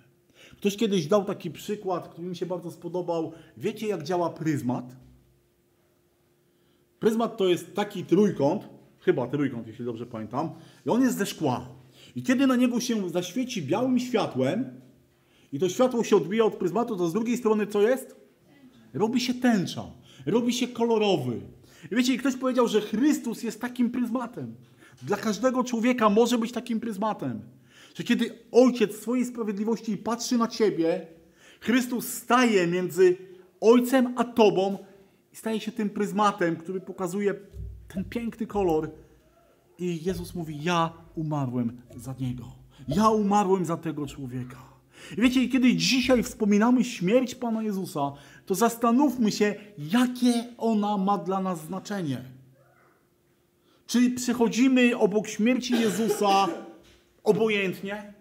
Ktoś 0.58 0.78
kiedyś 0.78 1.08
dał 1.08 1.26
taki 1.26 1.52
przykład, 1.52 2.08
który 2.08 2.28
mi 2.28 2.36
się 2.36 2.46
bardzo 2.46 2.72
spodobał. 2.72 3.34
Wiecie, 3.58 3.88
jak 3.88 4.04
działa 4.04 4.30
pryzmat? 4.30 5.07
Pryzmat 7.00 7.38
to 7.38 7.48
jest 7.48 7.76
taki 7.76 8.06
trójkąt, 8.06 8.70
chyba 9.00 9.28
trójkąt, 9.28 9.68
jeśli 9.68 9.86
dobrze 9.86 10.06
pamiętam, 10.06 10.50
i 10.86 10.90
on 10.90 11.02
jest 11.02 11.18
ze 11.18 11.26
szkła. 11.26 11.70
I 12.16 12.24
kiedy 12.24 12.48
na 12.48 12.56
niego 12.56 12.80
się 12.80 13.10
zaświeci 13.10 13.62
białym 13.62 14.00
światłem, 14.00 14.82
i 15.54 15.60
to 15.60 15.70
światło 15.70 16.04
się 16.04 16.16
odbija 16.16 16.46
od 16.46 16.56
pryzmatu, 16.56 16.96
to 16.96 17.08
z 17.08 17.14
drugiej 17.14 17.38
strony 17.38 17.68
co 17.68 17.82
jest? 17.82 18.16
Robi 18.94 19.22
się 19.22 19.34
tęcza 19.34 19.84
robi 20.28 20.54
się 20.54 20.68
kolorowy. 20.68 21.42
I 21.92 21.96
wiecie, 21.96 22.18
ktoś 22.18 22.36
powiedział, 22.36 22.68
że 22.68 22.82
Chrystus 22.82 23.44
jest 23.44 23.62
takim 23.62 23.90
pryzmatem. 23.90 24.56
Dla 25.04 25.18
każdego 25.18 25.64
człowieka 25.64 26.10
może 26.10 26.38
być 26.38 26.52
takim 26.52 26.80
pryzmatem. 26.80 27.42
Że 27.96 28.04
kiedy 28.04 28.40
Ojciec 28.52 28.96
swojej 28.96 29.26
sprawiedliwości 29.26 29.98
patrzy 29.98 30.38
na 30.38 30.48
ciebie, 30.48 31.08
Chrystus 31.60 32.08
staje 32.08 32.68
między 32.68 33.18
Ojcem 33.62 34.14
a 34.18 34.24
Tobą 34.24 34.78
staje 35.38 35.60
się 35.60 35.72
tym 35.72 35.90
pryzmatem, 35.90 36.56
który 36.56 36.82
pokazuje 36.82 37.36
ten 37.88 38.06
piękny 38.06 38.48
kolor. 38.48 38.92
I 39.80 40.04
Jezus 40.04 40.36
mówi: 40.36 40.64
Ja 40.64 40.94
umarłem 41.16 41.82
za 41.96 42.16
niego. 42.20 42.46
Ja 42.88 43.10
umarłem 43.10 43.66
za 43.66 43.78
tego 43.78 44.08
człowieka. 44.08 44.58
I 45.18 45.22
wiecie, 45.22 45.48
kiedy 45.48 45.76
dzisiaj 45.76 46.24
wspominamy 46.24 46.84
śmierć 46.84 47.36
Pana 47.36 47.64
Jezusa, 47.64 48.14
to 48.46 48.56
zastanówmy 48.56 49.32
się, 49.32 49.56
jakie 49.78 50.34
ona 50.58 50.98
ma 50.98 51.18
dla 51.18 51.42
nas 51.42 51.66
znaczenie. 51.66 52.24
Czy 53.88 54.12
przechodzimy 54.12 54.98
obok 54.98 55.28
śmierci 55.28 55.74
Jezusa 55.74 56.48
obojętnie? 57.24 58.14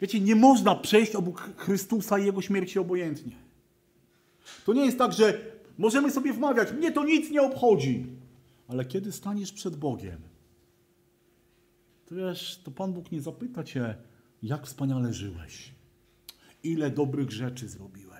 Wiecie, 0.00 0.20
nie 0.20 0.36
można 0.36 0.74
przejść 0.74 1.14
obok 1.14 1.50
Chrystusa 1.56 2.18
i 2.18 2.24
Jego 2.24 2.42
śmierci 2.42 2.78
obojętnie. 2.78 3.36
To 4.64 4.72
nie 4.72 4.84
jest 4.84 4.98
tak, 4.98 5.12
że 5.12 5.52
możemy 5.78 6.10
sobie 6.10 6.32
wmawiać, 6.32 6.72
mnie 6.72 6.92
to 6.92 7.04
nic 7.04 7.30
nie 7.30 7.42
obchodzi. 7.42 8.06
Ale 8.68 8.84
kiedy 8.84 9.12
staniesz 9.12 9.52
przed 9.52 9.76
Bogiem, 9.76 10.20
to 12.06 12.14
wiesz, 12.14 12.60
to 12.64 12.70
Pan 12.70 12.92
Bóg 12.92 13.12
nie 13.12 13.20
zapyta 13.20 13.64
cię, 13.64 13.94
jak 14.42 14.66
wspaniale 14.66 15.12
żyłeś, 15.12 15.72
ile 16.62 16.90
dobrych 16.90 17.30
rzeczy 17.30 17.68
zrobiłeś 17.68 18.12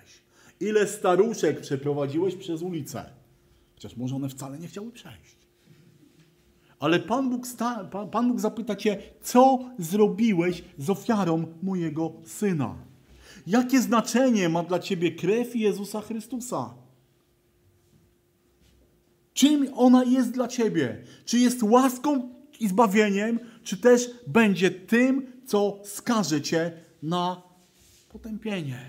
Ile 0.59 0.87
staruszek 0.87 1.61
przeprowadziłeś 1.61 2.35
przez 2.35 2.61
ulicę? 2.61 3.09
Chociaż 3.73 3.97
może 3.97 4.15
one 4.15 4.29
wcale 4.29 4.59
nie 4.59 4.67
chciały 4.67 4.91
przejść. 4.91 5.37
Ale 6.79 6.99
Pan 6.99 7.29
Bóg, 7.29 7.47
sta, 7.47 7.83
Pan, 7.83 8.09
Pan 8.09 8.27
Bóg 8.27 8.39
zapyta 8.39 8.75
cię, 8.75 8.97
co 9.21 9.59
zrobiłeś 9.79 10.63
z 10.77 10.89
ofiarą 10.89 11.45
mojego 11.63 12.13
syna? 12.25 12.75
Jakie 13.47 13.81
znaczenie 13.81 14.49
ma 14.49 14.63
dla 14.63 14.79
ciebie 14.79 15.11
krew 15.11 15.55
Jezusa 15.55 16.01
Chrystusa? 16.01 16.73
Czym 19.33 19.67
ona 19.75 20.03
jest 20.03 20.31
dla 20.31 20.47
ciebie? 20.47 21.03
Czy 21.25 21.39
jest 21.39 21.63
łaską 21.63 22.29
i 22.59 22.67
zbawieniem, 22.67 23.39
czy 23.63 23.77
też 23.77 24.09
będzie 24.27 24.71
tym, 24.71 25.27
co 25.45 25.79
skaże 25.83 26.41
cię 26.41 26.71
na 27.03 27.41
potępienie? 28.09 28.79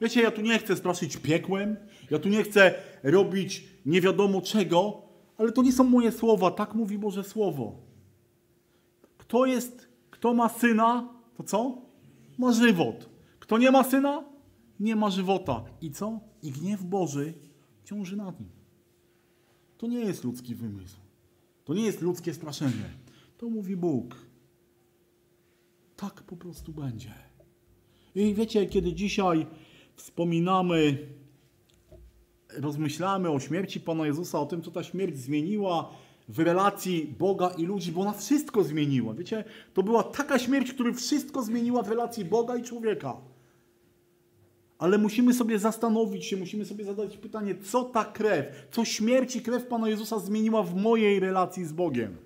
Wiecie, 0.00 0.22
ja 0.22 0.30
tu 0.30 0.40
nie 0.40 0.58
chcę 0.58 0.76
straszyć 0.76 1.16
piekłem, 1.16 1.76
Ja 2.10 2.18
tu 2.18 2.28
nie 2.28 2.42
chcę 2.42 2.74
robić 3.02 3.64
nie 3.86 4.00
wiadomo 4.00 4.40
czego, 4.40 5.02
ale 5.38 5.52
to 5.52 5.62
nie 5.62 5.72
są 5.72 5.84
moje 5.84 6.12
słowa, 6.12 6.50
tak 6.50 6.74
mówi 6.74 6.98
Boże 6.98 7.24
Słowo. 7.24 7.76
Kto 9.18 9.46
jest, 9.46 9.88
kto 10.10 10.34
ma 10.34 10.48
syna, 10.48 11.08
to 11.36 11.42
co? 11.42 11.82
Ma 12.38 12.52
żywot. 12.52 13.08
Kto 13.38 13.58
nie 13.58 13.70
ma 13.70 13.84
syna, 13.84 14.24
nie 14.80 14.96
ma 14.96 15.10
żywota. 15.10 15.64
I 15.80 15.90
co? 15.90 16.20
I 16.42 16.50
gniew 16.50 16.82
Boży 16.82 17.34
ciąży 17.84 18.16
nad 18.16 18.40
nim. 18.40 18.61
To 19.82 19.86
nie 19.86 20.00
jest 20.00 20.24
ludzki 20.24 20.54
wymysł. 20.54 20.96
To 21.64 21.74
nie 21.74 21.82
jest 21.82 22.00
ludzkie 22.00 22.34
straszenie. 22.34 22.90
To 23.38 23.48
mówi 23.48 23.76
Bóg. 23.76 24.16
Tak 25.96 26.22
po 26.22 26.36
prostu 26.36 26.72
będzie. 26.72 27.14
I 28.14 28.34
wiecie, 28.34 28.66
kiedy 28.66 28.92
dzisiaj 28.92 29.46
wspominamy, 29.94 30.98
rozmyślamy 32.56 33.30
o 33.30 33.40
śmierci 33.40 33.80
Pana 33.80 34.06
Jezusa, 34.06 34.40
o 34.40 34.46
tym, 34.46 34.62
co 34.62 34.70
ta 34.70 34.82
śmierć 34.82 35.18
zmieniła 35.18 35.92
w 36.28 36.38
relacji 36.38 37.14
Boga 37.18 37.48
i 37.48 37.66
ludzi, 37.66 37.92
bo 37.92 38.00
ona 38.00 38.12
wszystko 38.12 38.64
zmieniła. 38.64 39.14
Wiecie, 39.14 39.44
to 39.74 39.82
była 39.82 40.02
taka 40.02 40.38
śmierć, 40.38 40.72
która 40.72 40.92
wszystko 40.92 41.42
zmieniła 41.42 41.82
w 41.82 41.88
relacji 41.88 42.24
Boga 42.24 42.56
i 42.56 42.62
człowieka. 42.62 43.16
Ale 44.82 44.98
musimy 44.98 45.34
sobie 45.34 45.58
zastanowić 45.58 46.24
się, 46.24 46.36
musimy 46.36 46.64
sobie 46.64 46.84
zadać 46.84 47.16
pytanie, 47.16 47.54
co 47.54 47.84
ta 47.84 48.04
krew, 48.04 48.46
co 48.70 48.84
śmierć 48.84 49.36
i 49.36 49.42
krew 49.42 49.66
Pana 49.66 49.88
Jezusa 49.88 50.18
zmieniła 50.18 50.62
w 50.62 50.74
mojej 50.74 51.20
relacji 51.20 51.64
z 51.64 51.72
Bogiem. 51.72 52.16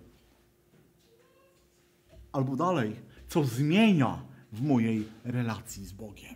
Albo 2.32 2.56
dalej, 2.56 2.96
co 3.28 3.44
zmienia 3.44 4.22
w 4.52 4.62
mojej 4.62 5.04
relacji 5.24 5.84
z 5.84 5.92
Bogiem. 5.92 6.34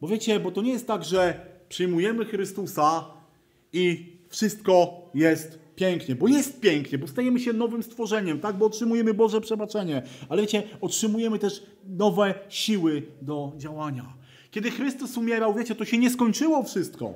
Bo 0.00 0.08
wiecie, 0.08 0.40
bo 0.40 0.50
to 0.50 0.62
nie 0.62 0.72
jest 0.72 0.86
tak, 0.86 1.04
że 1.04 1.46
przyjmujemy 1.68 2.24
Chrystusa 2.24 3.04
i 3.72 4.12
wszystko 4.28 5.02
jest 5.14 5.58
pięknie, 5.76 6.14
bo 6.14 6.28
jest 6.28 6.60
pięknie, 6.60 6.98
bo 6.98 7.08
stajemy 7.08 7.40
się 7.40 7.52
nowym 7.52 7.82
stworzeniem, 7.82 8.40
tak? 8.40 8.56
Bo 8.56 8.66
otrzymujemy 8.66 9.14
Boże 9.14 9.40
przebaczenie, 9.40 10.02
ale 10.28 10.42
wiecie, 10.42 10.62
otrzymujemy 10.80 11.38
też 11.38 11.66
nowe 11.84 12.34
siły 12.48 13.02
do 13.20 13.52
działania. 13.56 14.21
Kiedy 14.52 14.70
Chrystus 14.70 15.16
umierał, 15.16 15.54
wiecie, 15.54 15.74
to 15.74 15.84
się 15.84 15.98
nie 15.98 16.10
skończyło 16.10 16.62
wszystko. 16.62 17.14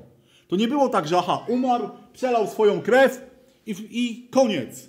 To 0.48 0.56
nie 0.56 0.68
było 0.68 0.88
tak, 0.88 1.08
że 1.08 1.18
aha, 1.18 1.46
umarł, 1.48 1.88
przelał 2.12 2.46
swoją 2.46 2.82
krew 2.82 3.20
i, 3.66 3.74
i 3.90 4.28
koniec. 4.28 4.88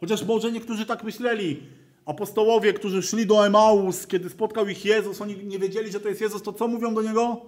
Chociaż 0.00 0.24
może 0.24 0.52
niektórzy 0.52 0.86
tak 0.86 1.04
myśleli. 1.04 1.62
Apostołowie, 2.04 2.72
którzy 2.72 3.02
szli 3.02 3.26
do 3.26 3.46
Emaus, 3.46 4.06
kiedy 4.06 4.30
spotkał 4.30 4.68
ich 4.68 4.84
Jezus, 4.84 5.20
oni 5.20 5.46
nie 5.46 5.58
wiedzieli, 5.58 5.92
że 5.92 6.00
to 6.00 6.08
jest 6.08 6.20
Jezus, 6.20 6.42
to 6.42 6.52
co 6.52 6.68
mówią 6.68 6.94
do 6.94 7.02
Niego? 7.02 7.40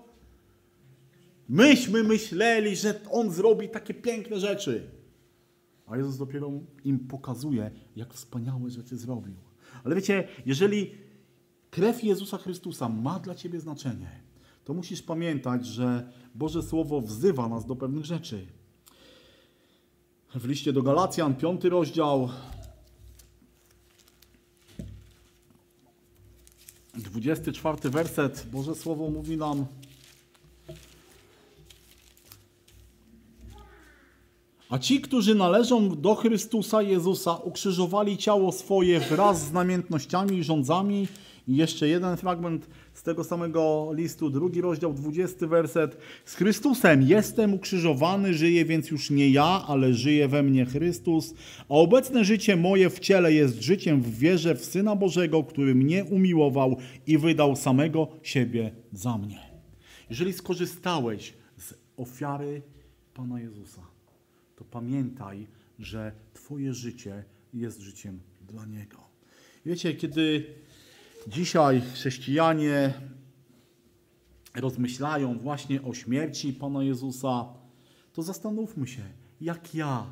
Myśmy 1.49 2.03
myśleli, 2.03 2.77
że 2.77 3.01
On 3.11 3.31
zrobi 3.31 3.69
takie 3.69 3.95
piękne 3.95 4.41
rzeczy. 4.41 4.91
A 5.87 5.97
Jezus 5.97 6.17
dopiero 6.19 6.51
im 6.85 6.99
pokazuje, 6.99 7.71
jak 7.97 8.15
wspaniałe 8.15 8.71
rzeczy 8.71 8.97
zrobił. 8.97 9.35
Ale 9.85 9.95
wiecie, 9.95 10.29
jeżeli 10.47 10.91
krew 11.75 12.05
Jezusa 12.05 12.39
Chrystusa 12.39 12.89
ma 12.89 13.19
dla 13.19 13.35
ciebie 13.35 13.61
znaczenie, 13.61 14.21
to 14.65 14.75
musisz 14.75 15.03
pamiętać, 15.03 15.67
że 15.67 16.13
Boże 16.35 16.63
Słowo 16.63 17.01
wzywa 17.01 17.49
nas 17.49 17.67
do 17.67 17.77
pewnych 17.77 18.05
rzeczy. 18.05 18.47
W 20.35 20.49
liście 20.49 20.73
do 20.73 20.83
Galacjan, 20.83 21.35
piąty 21.35 21.69
rozdział, 21.69 22.29
24 26.95 27.91
werset, 27.91 28.47
Boże 28.53 28.75
Słowo 28.75 29.11
mówi 29.11 29.37
nam, 29.37 29.67
A 34.69 34.79
ci, 34.79 35.01
którzy 35.01 35.35
należą 35.35 36.01
do 36.01 36.15
Chrystusa 36.15 36.83
Jezusa, 36.83 37.37
ukrzyżowali 37.37 38.19
ciało 38.19 38.53
swoje 38.53 39.01
wraz 39.01 39.41
z 39.41 39.53
namiętnościami 39.53 40.39
i 40.39 40.45
rządzami. 40.45 41.09
I 41.49 41.57
jeszcze 41.57 41.89
jeden 41.89 42.17
fragment 42.17 42.69
z 42.93 43.03
tego 43.03 43.25
samego 43.25 43.91
listu, 43.93 44.31
drugi 44.31 44.61
rozdział, 44.61 44.95
dwudziesty 44.95 45.47
werset. 45.47 45.97
Z 46.25 46.35
Chrystusem 46.35 47.03
jestem 47.03 47.55
ukrzyżowany, 47.55 48.35
żyję 48.35 48.65
więc 48.65 48.91
już 48.91 49.11
nie 49.11 49.31
ja, 49.31 49.65
ale 49.67 49.95
żyje 49.95 50.29
we 50.29 50.43
mnie 50.43 50.67
Chrystus. 50.67 51.35
A 51.69 51.75
obecne 51.75 52.25
życie 52.25 52.57
moje 52.57 52.91
w 52.91 52.99
ciele 52.99 53.33
jest 53.33 53.63
życiem 53.63 54.03
w 54.03 54.19
wierze 54.19 54.55
w 54.55 54.65
Syna 54.65 54.97
Bożego, 54.97 55.45
który 55.45 55.75
mnie 55.75 56.05
umiłował 56.05 56.77
i 57.07 57.19
wydał 57.19 57.57
samego 57.57 58.09
siebie 58.23 58.71
za 58.93 59.19
mnie. 59.19 59.41
Jeżeli 60.11 60.33
skorzystałeś 60.33 61.35
z 61.57 61.75
ofiary 61.97 62.63
Pana 63.15 63.41
Jezusa, 63.41 63.83
to 64.57 64.65
pamiętaj, 64.65 65.47
że 65.79 66.13
Twoje 66.35 66.75
życie 66.75 67.25
jest 67.55 67.81
życiem 67.81 68.21
dla 68.49 68.67
Niego. 68.67 68.99
Wiecie, 69.67 69.95
kiedy 69.95 70.47
dzisiaj 71.29 71.83
chrześcijanie 71.95 72.95
rozmyślają 74.55 75.39
właśnie 75.39 75.83
o 75.83 75.95
śmierci 75.95 76.53
Pana 76.53 76.83
Jezusa, 76.83 77.47
to 78.13 78.23
zastanówmy 78.23 78.87
się, 78.87 79.03
jak 79.41 79.75
ja, 79.75 80.07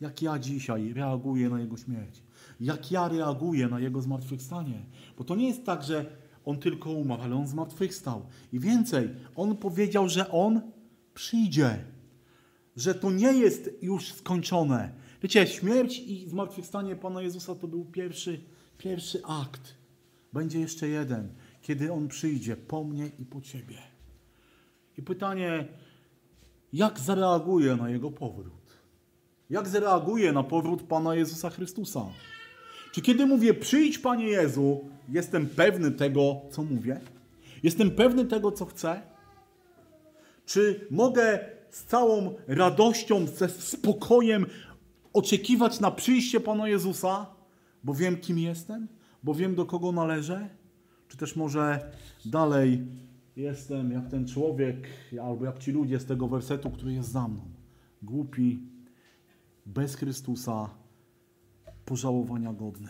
jak 0.00 0.22
ja 0.22 0.38
dzisiaj 0.38 0.92
reaguję 0.92 1.48
na 1.48 1.60
Jego 1.60 1.76
śmierć. 1.76 2.22
Jak 2.60 2.90
ja 2.90 3.08
reaguję 3.08 3.68
na 3.68 3.80
Jego 3.80 4.02
zmartwychwstanie. 4.02 4.82
Bo 5.18 5.24
to 5.24 5.36
nie 5.36 5.48
jest 5.48 5.64
tak, 5.64 5.82
że 5.82 6.06
On 6.44 6.58
tylko 6.58 6.90
umarł, 6.90 7.22
ale 7.22 7.36
On 7.36 7.46
zmartwychwstał. 7.46 8.26
I 8.52 8.60
więcej, 8.60 9.08
On 9.36 9.56
powiedział, 9.56 10.08
że 10.08 10.30
On 10.30 10.60
przyjdzie 11.14 11.84
że 12.76 12.94
to 12.94 13.10
nie 13.10 13.32
jest 13.32 13.70
już 13.82 14.12
skończone. 14.12 14.92
Wiecie, 15.22 15.46
śmierć 15.46 15.98
i 15.98 16.28
zmartwychwstanie 16.28 16.96
Pana 16.96 17.22
Jezusa 17.22 17.54
to 17.54 17.68
był 17.68 17.84
pierwszy, 17.84 18.40
pierwszy 18.78 19.24
akt. 19.24 19.74
Będzie 20.36 20.60
jeszcze 20.60 20.88
jeden, 20.88 21.28
kiedy 21.62 21.92
On 21.92 22.08
przyjdzie 22.08 22.56
po 22.56 22.84
mnie 22.84 23.10
i 23.18 23.24
po 23.24 23.40
Ciebie. 23.40 23.78
I 24.98 25.02
pytanie, 25.02 25.68
jak 26.72 26.98
zareaguje 26.98 27.76
na 27.76 27.90
Jego 27.90 28.10
powrót? 28.10 28.76
Jak 29.50 29.68
zareaguje 29.68 30.32
na 30.32 30.42
powrót 30.42 30.82
Pana 30.82 31.14
Jezusa 31.14 31.50
Chrystusa? 31.50 32.06
Czy 32.92 33.00
kiedy 33.00 33.26
mówię, 33.26 33.54
przyjdź 33.54 33.98
Panie 33.98 34.26
Jezu, 34.26 34.84
jestem 35.08 35.46
pewny 35.46 35.90
tego, 35.90 36.40
co 36.50 36.62
mówię? 36.62 37.00
Jestem 37.62 37.90
pewny 37.90 38.24
tego, 38.24 38.52
co 38.52 38.66
chcę? 38.66 39.02
Czy 40.46 40.86
mogę 40.90 41.38
z 41.70 41.84
całą 41.84 42.34
radością, 42.48 43.26
ze 43.26 43.48
spokojem 43.48 44.46
oczekiwać 45.12 45.80
na 45.80 45.90
przyjście 45.90 46.40
Pana 46.40 46.68
Jezusa, 46.68 47.26
bo 47.84 47.94
wiem, 47.94 48.16
kim 48.16 48.38
jestem, 48.38 48.88
bo 49.26 49.34
wiem, 49.34 49.54
do 49.54 49.66
kogo 49.66 49.92
należę? 49.92 50.48
Czy 51.08 51.16
też 51.16 51.36
może 51.36 51.90
dalej 52.24 52.86
jestem 53.36 53.92
jak 53.92 54.08
ten 54.08 54.26
człowiek, 54.26 54.88
albo 55.22 55.44
jak 55.44 55.58
ci 55.58 55.72
ludzie 55.72 56.00
z 56.00 56.04
tego 56.04 56.28
wersetu, 56.28 56.70
który 56.70 56.92
jest 56.92 57.08
za 57.08 57.28
mną. 57.28 57.42
Głupi, 58.02 58.62
bez 59.66 59.94
Chrystusa, 59.94 60.70
pożałowania 61.84 62.52
godny. 62.52 62.88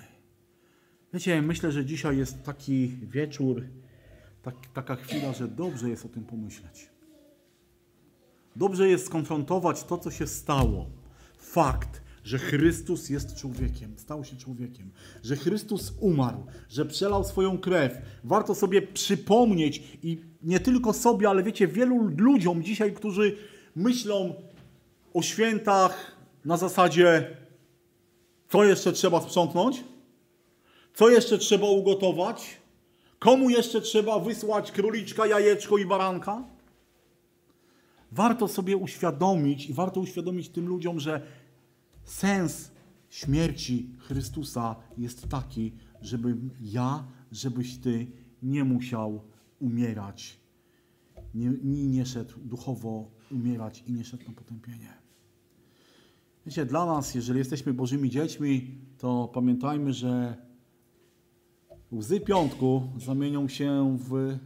Wiecie, 1.15 1.43
myślę, 1.43 1.73
że 1.73 1.85
dzisiaj 1.85 2.19
jest 2.19 2.43
taki 2.43 2.89
wieczór, 2.89 3.63
tak, 4.43 4.55
taka 4.75 4.97
chwila, 4.97 5.33
że 5.33 5.49
dobrze 5.49 5.89
jest 5.89 6.05
o 6.05 6.09
tym 6.09 6.25
pomyśleć. 6.25 6.91
Dobrze 8.57 8.89
jest 8.89 9.07
skonfrontować 9.07 9.85
to, 9.85 9.99
co 9.99 10.11
się 10.11 10.27
stało. 10.27 10.87
Fakt, 11.39 12.03
że 12.27 12.39
Chrystus 12.39 13.11
jest 13.11 13.37
człowiekiem, 13.37 13.99
stał 13.99 14.25
się 14.25 14.37
człowiekiem, 14.37 14.91
że 15.25 15.37
Chrystus 15.37 15.93
umarł, 16.01 16.47
że 16.69 16.87
przelał 16.87 17.25
swoją 17.25 17.59
krew. 17.59 17.99
Warto 18.25 18.55
sobie 18.55 18.83
przypomnieć 18.83 19.83
i 20.03 20.21
nie 20.43 20.61
tylko 20.61 20.93
sobie, 20.93 21.29
ale 21.29 21.43
wiecie, 21.43 21.69
wielu 21.69 22.11
ludziom 22.19 22.63
dzisiaj, 22.63 22.93
którzy 22.93 23.37
myślą 23.77 24.35
o 25.15 25.23
świętach 25.23 26.17
na 26.45 26.57
zasadzie, 26.57 27.37
co 28.49 28.65
jeszcze 28.65 28.93
trzeba 28.93 29.21
sprzątnąć, 29.21 29.85
co 30.95 31.09
jeszcze 31.09 31.39
trzeba 31.39 31.67
ugotować, 31.67 32.61
komu 33.19 33.51
jeszcze 33.51 33.81
trzeba 33.81 34.19
wysłać 34.19 34.73
króliczka, 34.73 35.27
jajeczko 35.27 35.79
i 35.79 35.87
baranka. 35.87 36.45
Warto 38.13 38.49
sobie 38.49 38.77
uświadomić 38.77 39.71
i 39.71 39.75
warto 39.75 40.01
uświadomić 40.01 40.49
tym 40.49 40.69
ludziom, 40.69 41.01
że 41.01 41.46
sens 42.07 42.71
śmierci 43.09 43.91
Chrystusa 43.99 44.77
jest 44.99 45.29
taki, 45.29 45.73
żeby 46.01 46.37
ja, 46.61 47.05
żebyś 47.33 47.79
ty 47.79 48.07
nie 48.43 48.65
musiał 48.65 49.23
umierać. 49.61 50.41
Nie, 51.35 51.51
nie 51.65 52.07
szedł 52.07 52.35
duchowo 52.41 53.11
umierać 53.31 53.85
i 53.87 53.93
nie 53.93 54.05
szedł 54.05 54.25
na 54.29 54.33
potępienie. 54.35 54.95
Wiecie, 56.47 56.67
dla 56.67 56.87
nas, 56.87 57.15
jeżeli 57.15 57.39
jesteśmy 57.39 57.75
Bożymi 57.75 58.11
dziećmi, 58.11 58.79
to 58.99 59.31
pamiętajmy, 59.35 59.93
że 59.93 60.37
łzy 61.93 62.21
piątku 62.21 62.83
zamienią 62.99 63.49
się 63.49 63.99
w, 64.01 64.39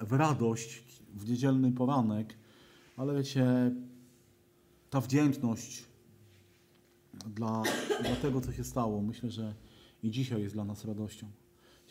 w 0.00 0.12
radość 0.12 0.84
w 1.14 1.30
niedzielny 1.30 1.72
poranek, 1.72 2.34
ale 2.96 3.14
wiecie, 3.14 3.74
ta 4.90 5.00
wdzięczność 5.00 5.87
dla, 7.26 7.62
dla 8.02 8.16
tego, 8.16 8.40
co 8.40 8.52
się 8.52 8.64
stało, 8.64 9.02
myślę, 9.02 9.30
że 9.30 9.54
i 10.02 10.10
dzisiaj 10.10 10.42
jest 10.42 10.54
dla 10.54 10.64
nas 10.64 10.84
radością. 10.84 11.30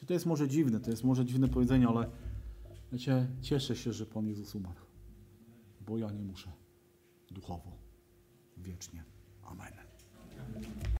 To 0.07 0.13
jest 0.13 0.25
może 0.25 0.47
dziwne, 0.47 0.79
to 0.79 0.89
jest 0.91 1.03
może 1.03 1.25
dziwne 1.25 1.47
powiedzenie, 1.47 1.87
ale 1.87 2.09
wiecie, 2.91 3.27
cieszę 3.41 3.75
się, 3.75 3.93
że 3.93 4.05
Pan 4.05 4.27
Jezus 4.27 4.55
umarł, 4.55 4.81
bo 5.81 5.97
ja 5.97 6.11
nie 6.11 6.23
muszę 6.23 6.51
duchowo, 7.31 7.71
wiecznie. 8.57 9.03
Amen. 9.43 9.86